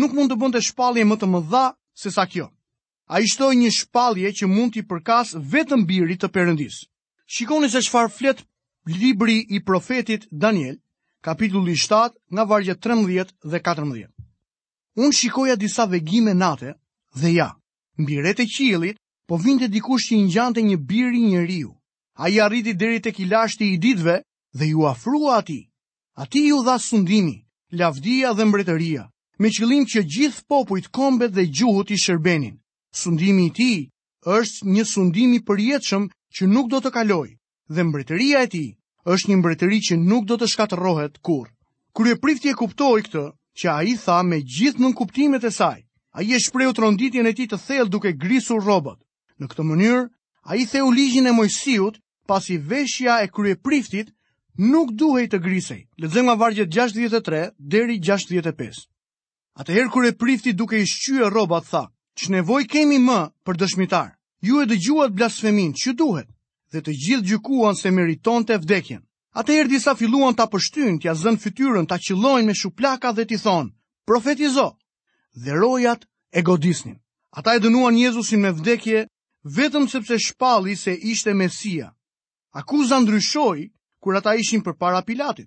Nuk 0.00 0.12
mund 0.18 0.32
të 0.32 0.40
bënd 0.42 0.56
të 0.58 0.64
shpalli 0.70 1.00
e 1.00 1.06
më 1.12 1.20
të 1.22 1.28
më 1.30 1.44
dha 1.54 1.62
se 2.02 2.10
sa 2.16 2.26
kjo. 2.32 2.48
A 3.14 3.20
i 3.22 3.26
shtoj 3.30 3.52
një 3.60 3.70
shpalli 3.78 4.26
e 4.28 4.32
që 4.40 4.50
mund 4.50 4.74
të 4.74 4.84
përkas 4.90 5.36
vetëm 5.54 5.86
biri 5.86 6.18
të 6.18 6.32
përëndis. 6.34 6.80
Shikoni 7.36 7.70
se 7.70 7.82
shfar 7.86 8.10
flet 8.10 8.42
libri 8.98 9.38
i 9.58 9.62
profetit 9.70 10.26
Daniel, 10.42 10.80
kapitulli 11.22 11.76
7, 11.86 12.10
nga 12.34 12.44
vargje 12.52 12.74
13 12.88 13.36
dhe 13.54 13.62
14. 13.70 14.10
Unë 15.00 15.16
shikoja 15.16 15.54
disa 15.60 15.84
vegime 15.90 16.32
nate 16.38 16.72
dhe 17.20 17.30
ja, 17.34 17.46
mbi 18.02 18.14
e 18.30 18.46
qilit, 18.56 18.96
po 19.28 19.34
vinte 19.46 19.66
dikush 19.74 20.04
që 20.10 20.14
i 20.18 20.22
ngjante 20.26 20.60
një 20.70 20.76
bir 20.90 21.08
i 21.14 21.20
njeriu. 21.30 21.70
Ai 22.24 22.32
arriti 22.46 22.72
deri 22.82 22.98
tek 23.06 23.16
i 23.20 23.24
lashti 23.32 23.64
i 23.74 23.78
ditëve 23.84 24.16
dhe 24.58 24.64
ju 24.70 24.80
ofrua 24.90 25.32
ati. 25.40 25.60
Ati 26.22 26.40
ju 26.48 26.58
dha 26.66 26.76
sundimi, 26.88 27.36
lavdia 27.80 28.30
dhe 28.36 28.44
mbretëria, 28.50 29.02
me 29.40 29.48
qëllim 29.56 29.84
që 29.90 30.00
gjithë 30.14 30.44
popujt 30.50 30.86
kombet 30.96 31.30
dhe 31.36 31.44
gjuhët 31.56 31.88
i 31.96 32.00
shërbenin. 32.04 32.56
Sundimi 33.00 33.44
i 33.48 33.54
tij 33.58 33.78
është 34.38 34.66
një 34.74 34.84
sundim 34.94 35.30
i 35.38 35.40
përjetshëm 35.48 36.02
që 36.34 36.42
nuk 36.54 36.66
do 36.72 36.78
të 36.84 36.90
kalojë 36.96 37.34
dhe 37.74 37.82
mbretëria 37.88 38.42
e 38.46 38.50
tij 38.54 38.68
është 39.12 39.26
një 39.30 39.36
mbretëri 39.40 39.78
që 39.88 39.94
nuk 40.10 40.24
do 40.28 40.36
të 40.40 40.50
shkatërrohet 40.52 41.16
kurrë. 41.26 41.52
Kur 41.94 42.04
e 42.12 42.18
prifti 42.24 42.50
e 42.52 42.58
kuptoi 42.60 43.00
këtë, 43.06 43.24
që 43.60 43.68
a 43.68 43.80
i 43.84 43.94
tha 44.00 44.22
me 44.24 44.38
gjithë 44.40 44.80
nën 44.80 44.94
kuptimet 44.96 45.44
e 45.44 45.52
saj. 45.52 45.80
A 46.16 46.22
i 46.24 46.32
e 46.34 46.40
shpreu 46.42 46.72
të 46.74 46.82
ronditjen 46.82 47.26
e 47.28 47.32
ti 47.36 47.44
të 47.46 47.58
thel 47.66 47.86
duke 47.92 48.14
grisur 48.16 48.62
robot. 48.64 48.98
Në 49.38 49.46
këtë 49.52 49.66
mënyrë, 49.68 50.06
a 50.48 50.56
i 50.58 50.64
theu 50.66 50.88
ligjin 50.90 51.28
e 51.30 51.36
mojësijut 51.36 52.00
pasi 52.26 52.56
veshja 52.58 53.20
e 53.24 53.28
krye 53.30 53.56
priftit 53.60 54.10
nuk 54.58 54.90
duhej 54.98 55.28
të 55.30 55.38
grisej. 55.44 55.80
Lëzëm 56.02 56.26
nga 56.30 56.38
vargjet 56.40 56.72
63 56.72 57.50
deri 57.58 58.00
65. 58.02 58.88
Atëherë 59.60 59.92
kur 59.92 60.06
e 60.08 60.14
prifti 60.16 60.56
duke 60.56 60.80
i 60.80 60.86
shqyë 60.88 61.28
robat 61.34 61.68
tha, 61.70 61.84
që 62.16 62.32
nevoj 62.36 62.62
kemi 62.70 62.98
më 63.02 63.20
për 63.44 63.60
dëshmitar, 63.60 64.14
ju 64.46 64.62
e 64.62 64.66
dëgjuat 64.70 65.12
blasfemin 65.16 65.74
që 65.76 65.94
duhet, 65.98 66.28
dhe 66.72 66.80
të 66.80 66.92
gjithë 67.04 67.28
gjykuan 67.32 67.76
se 67.76 67.90
meriton 67.90 68.46
të 68.46 68.56
vdekjen. 68.64 69.02
Ate 69.30 69.54
erë 69.62 69.70
disa 69.70 69.92
filluan 69.94 70.34
të 70.34 70.42
apështyn, 70.42 70.96
t'ja 70.98 71.12
zënë 71.14 71.38
fytyrën, 71.42 71.86
t'a 71.86 71.98
qilojnë 72.02 72.48
me 72.50 72.54
shuplaka 72.58 73.12
dhe 73.14 73.26
t'i 73.30 73.36
thonë, 73.38 73.70
profetizo, 74.10 74.68
dhe 75.44 75.54
rojat 75.54 76.02
e 76.34 76.42
godisnin. 76.42 76.96
Ata 77.38 77.54
e 77.54 77.60
dënuan 77.62 77.94
Jezusin 77.94 78.42
me 78.42 78.50
vdekje, 78.50 79.04
vetëm 79.56 79.86
sepse 79.92 80.18
shpalli 80.26 80.74
se 80.76 80.96
ishte 81.12 81.34
Mesia. 81.38 81.92
Akuza 82.58 82.98
ndryshoi, 83.00 83.70
kur 84.02 84.18
ata 84.18 84.34
ishin 84.34 84.64
për 84.66 84.74
para 84.82 85.04
Pilatit. 85.06 85.46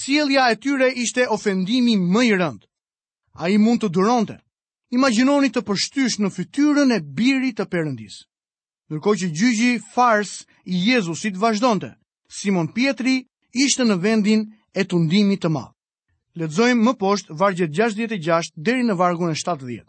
Sielja 0.00 0.50
e 0.50 0.58
tyre 0.58 0.90
ishte 1.04 1.28
ofendimi 1.30 1.94
më 2.02 2.20
i 2.26 2.34
rëndë. 2.40 2.66
A 3.42 3.46
i 3.54 3.58
mund 3.62 3.84
të 3.84 3.92
dëronte. 3.94 4.40
Imaginoni 4.98 5.52
të 5.54 5.62
pështysh 5.68 6.18
në 6.20 6.32
fytyrën 6.34 6.90
e 6.98 7.00
birit 7.18 7.62
të 7.62 7.68
përëndis. 7.72 8.18
Nërko 8.90 9.14
që 9.22 9.30
gjyji 9.38 9.72
fars 9.94 10.34
i 10.66 10.82
Jezusit 10.90 11.38
vazhdonte. 11.38 11.94
Simon 12.38 12.68
Pietri 12.76 13.14
ishte 13.66 13.82
në 13.88 13.96
vendin 14.02 14.42
e 14.78 14.84
tundimit 14.90 15.42
të 15.42 15.50
madh. 15.54 15.72
Lexojmë 16.40 16.84
më 16.88 16.92
poshtë 17.00 17.36
vargjet 17.40 17.72
66 17.78 18.52
deri 18.68 18.86
në 18.90 18.94
vargun 19.00 19.32
e 19.34 19.34
70. 19.40 19.82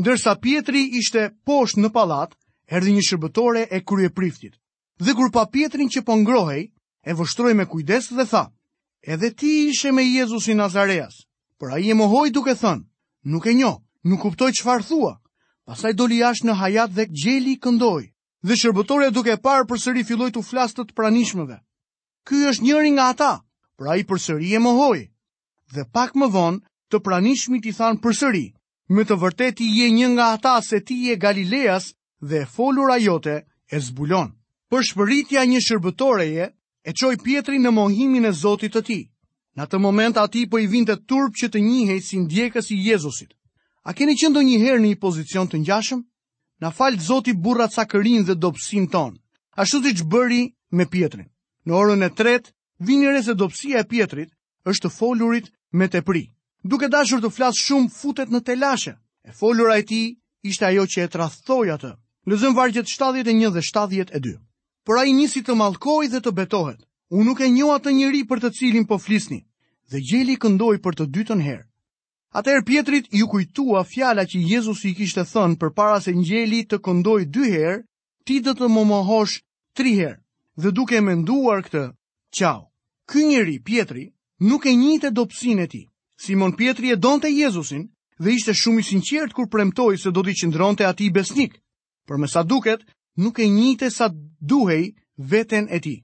Ndërsa 0.00 0.32
Pietri 0.46 0.86
ishte 1.00 1.26
poshtë 1.50 1.82
në 1.84 1.90
pallat, 1.98 2.32
erdhi 2.78 2.94
një 2.96 3.02
shërbëtore 3.08 3.66
e 3.78 3.82
kryepriftit. 3.90 4.54
Dhe 5.04 5.12
kur 5.18 5.28
pa 5.34 5.44
Pietrin 5.52 5.90
që 5.92 6.00
po 6.08 6.16
ngrohej, 6.22 6.62
e 7.02 7.12
vështroi 7.18 7.52
me 7.58 7.66
kujdes 7.68 8.08
dhe 8.16 8.24
tha: 8.32 8.42
"Edhe 9.12 9.30
ti 9.42 9.52
ishe 9.68 9.92
me 9.92 10.02
Jezusin 10.08 10.56
Nazareas." 10.64 11.20
Por 11.58 11.72
ai 11.76 11.90
e 11.90 11.94
mohoi 12.00 12.30
duke 12.32 12.54
thënë: 12.62 12.84
"Nuk 13.34 13.46
e 13.46 13.54
njoh, 13.58 13.76
nuk 14.08 14.20
kuptoj 14.24 14.50
çfarë 14.58 14.86
thua." 14.88 15.12
Pastaj 15.68 15.92
doli 16.00 16.16
jashtë 16.24 16.48
në 16.48 16.52
hajat 16.62 16.90
dhe 16.96 17.04
gjeli 17.20 17.54
këndoi. 17.62 18.04
Dhe 18.48 18.54
shërbëtoria 18.62 19.10
duke 19.12 19.30
e 19.32 19.36
parë 19.44 19.68
përsëri 19.70 20.04
filloi 20.08 20.30
të 20.32 20.42
flastët 20.50 20.94
pranishmëve 20.96 21.60
ky 22.28 22.40
është 22.50 22.64
njëri 22.64 22.90
nga 22.94 23.04
ata, 23.12 23.32
pra 23.78 23.96
i 24.00 24.04
përsëri 24.08 24.48
e 24.56 24.60
mohoj. 24.62 25.00
Dhe 25.74 25.82
pak 25.94 26.14
më 26.20 26.26
vonë, 26.36 26.60
të 26.90 26.96
pranishmit 27.04 27.66
i 27.66 27.72
thanë 27.78 28.00
përsëri, 28.04 28.46
me 28.94 29.02
të 29.08 29.16
vërtet 29.22 29.60
i 29.64 29.68
je 29.78 29.86
një 29.96 30.08
nga 30.14 30.26
ata 30.36 30.54
se 30.68 30.80
ti 30.86 30.96
je 31.06 31.16
Galileas 31.16 31.92
dhe 32.20 32.42
e 32.42 32.46
a 32.94 32.98
jote 33.06 33.36
e 33.72 33.78
zbulon. 33.86 34.30
Për 34.70 34.82
shpëritja 34.88 35.40
një 35.44 35.60
shërbëtoreje, 35.66 36.44
e 36.84 36.90
qoj 36.92 37.16
pjetri 37.24 37.56
në 37.58 37.70
mohimin 37.70 38.24
e 38.24 38.32
Zotit 38.32 38.72
të 38.74 38.82
ti. 38.88 39.00
Në 39.56 39.64
të 39.68 39.78
moment 39.78 40.16
ati 40.16 40.46
po 40.48 40.58
i 40.58 40.66
vinte 40.66 40.96
turp 41.06 41.32
që 41.36 41.46
të 41.48 41.60
njihej 41.60 42.00
si 42.00 42.16
ndjekës 42.18 42.70
i 42.72 42.78
Jezusit. 42.88 43.30
A 43.84 43.92
keni 43.92 44.14
qëndo 44.16 44.40
njëherë 44.42 44.80
një 44.80 44.96
pozicion 44.98 45.48
të 45.48 45.58
njashëm? 45.64 46.00
Na 46.60 46.70
falë 46.70 47.00
Zotit 47.08 47.36
burrat 47.36 47.72
sakërin 47.72 48.24
dhe 48.24 48.34
dopsin 48.34 48.88
tonë. 48.88 49.18
Ashtu 49.60 49.78
të 49.82 49.90
që 49.98 50.04
bëri 50.12 50.42
me 50.72 50.86
pjetrin. 50.88 51.28
Në 51.68 51.74
orën 51.78 52.02
e 52.04 52.08
tretë, 52.18 52.50
vinire 52.82 53.20
se 53.22 53.36
dopsia 53.38 53.80
e 53.80 53.86
pjetrit 53.90 54.32
është 54.66 54.90
folurit 54.90 55.50
me 55.78 55.86
të 55.88 56.00
pri. 56.08 56.24
Duke 56.64 56.88
dashur 56.90 57.20
të 57.22 57.30
flasë 57.36 57.62
shumë 57.66 57.90
futet 57.98 58.30
në 58.34 58.40
telashe, 58.48 58.96
e 59.26 59.30
folura 59.42 59.76
e 59.78 59.84
ti 59.86 60.00
ishte 60.50 60.66
ajo 60.66 60.86
që 60.94 61.04
e 61.04 61.08
trathoj 61.14 61.66
atë. 61.76 61.92
Lëzëm 62.30 62.54
vargjet 62.58 62.86
71 62.90 63.50
dhe 63.54 63.62
72. 63.66 64.34
Por 64.86 64.98
a 64.98 65.04
i 65.06 65.12
njësi 65.14 65.42
të 65.46 65.54
malkoj 65.58 66.06
dhe 66.10 66.20
të 66.22 66.32
betohet, 66.34 66.80
unë 67.14 67.26
nuk 67.30 67.40
e 67.46 67.50
njoha 67.50 67.78
të 67.82 67.94
njëri 67.98 68.24
për 68.30 68.42
të 68.44 68.50
cilin 68.58 68.86
po 68.90 68.98
flisni, 68.98 69.40
dhe 69.90 70.02
gjeli 70.02 70.36
këndoj 70.42 70.76
për 70.82 70.98
të 70.98 71.06
dytën 71.14 71.42
herë. 71.46 71.66
Atëherë 72.38 72.64
Pietrit 72.70 73.06
ju 73.12 73.26
kujtua 73.28 73.84
fjala 73.86 74.24
që 74.26 74.42
Jezusi 74.50 74.90
i 74.90 74.94
kishte 74.98 75.22
thënë 75.34 75.58
përpara 75.62 75.98
se 76.00 76.14
ngjeli 76.16 76.64
të 76.70 76.80
këndoj 76.86 77.20
dy 77.34 77.52
herë, 77.54 77.82
ti 78.26 78.40
do 78.46 78.54
të 78.58 78.70
më 78.74 78.84
mohosh 78.94 79.38
tri 79.76 79.94
herë 80.00 80.21
dhe 80.56 80.70
duke 80.74 81.00
menduar 81.00 81.62
këtë, 81.64 81.84
qau, 82.36 82.66
ky 83.08 83.20
njeri, 83.28 83.58
Pietri, 83.60 84.12
nuk 84.40 84.64
e 84.66 84.72
e 85.02 85.10
dopsin 85.10 85.58
e 85.58 85.66
ti. 85.66 85.88
Simon 86.16 86.52
Pietri 86.52 86.90
e 86.90 86.96
donte 86.96 87.28
Jezusin 87.28 87.88
dhe 88.18 88.30
ishte 88.32 88.52
shumë 88.52 88.80
i 88.80 88.82
sinqert 88.82 89.32
kur 89.32 89.48
premtoi 89.48 89.96
se 89.98 90.10
do 90.10 90.22
t'i 90.22 90.84
ati 90.84 91.10
besnik. 91.10 91.58
Por 92.06 92.18
me 92.18 92.26
sa 92.28 92.42
duket, 92.42 92.80
nuk 93.16 93.38
e 93.38 93.44
e 93.80 93.90
sa 93.90 94.08
duhej 94.40 94.94
veten 95.16 95.68
e 95.70 95.78
tij. 95.80 96.02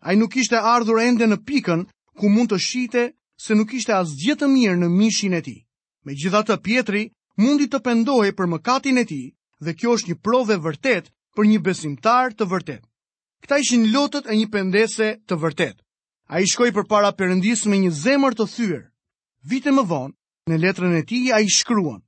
Ai 0.00 0.14
nuk 0.16 0.36
ishte 0.36 0.56
ardhur 0.56 1.00
ende 1.00 1.26
në 1.26 1.38
pikën 1.46 1.86
ku 2.18 2.28
mund 2.28 2.50
të 2.52 2.58
shite 2.58 3.12
se 3.36 3.54
nuk 3.54 3.72
ishte 3.72 3.92
asgjë 3.92 4.36
të 4.38 4.46
mirë 4.46 4.76
në 4.76 4.88
mishin 4.88 5.34
e 5.34 5.40
tij. 5.42 5.60
Megjithatë 6.06 6.60
Pietri 6.62 7.10
mundi 7.38 7.66
të 7.66 7.78
pendohej 7.82 8.32
për 8.36 8.46
mëkatin 8.46 8.98
e 8.98 9.04
tij 9.04 9.26
dhe 9.64 9.72
kjo 9.74 9.90
është 9.96 10.08
një 10.10 10.18
provë 10.22 10.56
vërtet 10.62 11.10
për 11.34 11.44
një 11.48 11.58
besimtar 11.64 12.32
të 12.36 12.44
vërtetë. 12.46 12.86
Këta 13.46 13.60
ishin 13.62 13.84
lotët 13.94 14.26
e 14.26 14.34
një 14.34 14.46
pendese 14.50 15.06
të 15.30 15.36
vërtet. 15.38 15.76
A 16.34 16.40
i 16.42 16.46
shkoj 16.50 16.72
për 16.74 16.86
para 16.90 17.12
përëndis 17.14 17.60
me 17.70 17.76
një 17.78 17.92
zemër 17.94 18.34
të 18.34 18.46
thyër. 18.50 18.80
Vite 19.46 19.70
më 19.70 19.84
vonë, 19.86 20.10
në 20.50 20.58
letrën 20.64 20.96
e 20.98 21.02
ti 21.06 21.20
a 21.30 21.38
i 21.38 21.46
shkruan, 21.46 22.00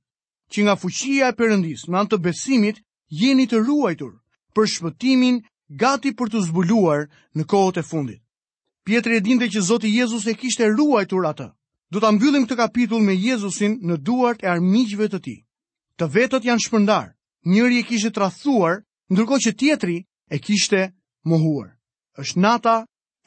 që 0.51 0.65
nga 0.65 0.75
fuqia 0.81 1.29
e 1.31 1.37
përëndis 1.39 1.85
me 1.87 2.01
antë 2.01 2.19
besimit 2.25 2.81
jeni 3.21 3.45
të 3.47 3.61
ruajtur 3.63 4.17
për 4.51 4.67
shpëtimin 4.73 5.39
gati 5.79 6.11
për 6.19 6.33
të 6.33 6.41
zbuluar 6.49 7.05
në 7.39 7.47
kohët 7.53 7.79
e 7.79 7.85
fundit. 7.87 8.19
Pjetri 8.83 9.15
e 9.15 9.23
dinde 9.23 9.47
që 9.53 9.63
Zoti 9.69 9.95
Jezus 9.95 10.27
e 10.27 10.35
kishte 10.35 10.67
ruajtur 10.75 11.23
atë. 11.31 11.47
Do 11.93 12.03
ta 12.03 12.11
mbyllim 12.11 12.49
këtë 12.49 12.59
kapitull 12.65 13.05
me 13.07 13.15
Jezusin 13.15 13.79
në 13.87 14.01
duart 14.07 14.43
e 14.43 14.51
armiqve 14.57 15.07
të 15.15 15.23
tij. 15.23 15.39
Të 15.95 16.03
vetët 16.17 16.51
janë 16.51 16.67
shpërndar. 16.67 17.13
Njëri 17.47 17.79
e 17.79 17.87
kishte 17.87 18.11
trathuar, 18.11 18.83
ndërkohë 19.13 19.43
që 19.45 19.51
tjetri 19.59 20.01
e 20.27 20.37
kishte 20.43 20.89
mohuar. 21.29 21.69
është 22.21 22.39
nata 22.43 22.73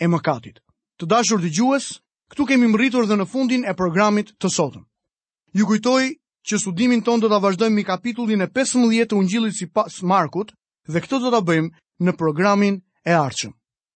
e 0.00 0.06
mëkatit. 0.12 0.56
Të 1.00 1.04
dashur 1.12 1.40
dëgjues, 1.44 1.84
këtu 2.30 2.44
kemi 2.48 2.68
mbërritur 2.68 3.06
dhe 3.08 3.16
në 3.20 3.26
fundin 3.32 3.62
e 3.64 3.72
programit 3.78 4.34
të 4.40 4.50
sotëm. 4.56 4.84
Ju 5.58 5.64
kujtoj 5.70 6.04
që 6.48 6.54
studimin 6.62 7.00
ton 7.06 7.22
do 7.22 7.28
ta 7.32 7.38
vazhdojmë 7.46 7.76
me 7.78 7.86
kapitullin 7.92 8.44
e 8.44 8.50
15 8.58 9.08
të 9.08 9.14
Ungjillit 9.20 9.56
sipas 9.60 10.02
Markut 10.12 10.52
dhe 10.92 11.00
këtë 11.04 11.18
do 11.24 11.30
ta 11.34 11.40
bëjmë 11.48 11.70
në 12.04 12.12
programin 12.20 12.76
e 13.08 13.12
ardhshëm. 13.24 13.56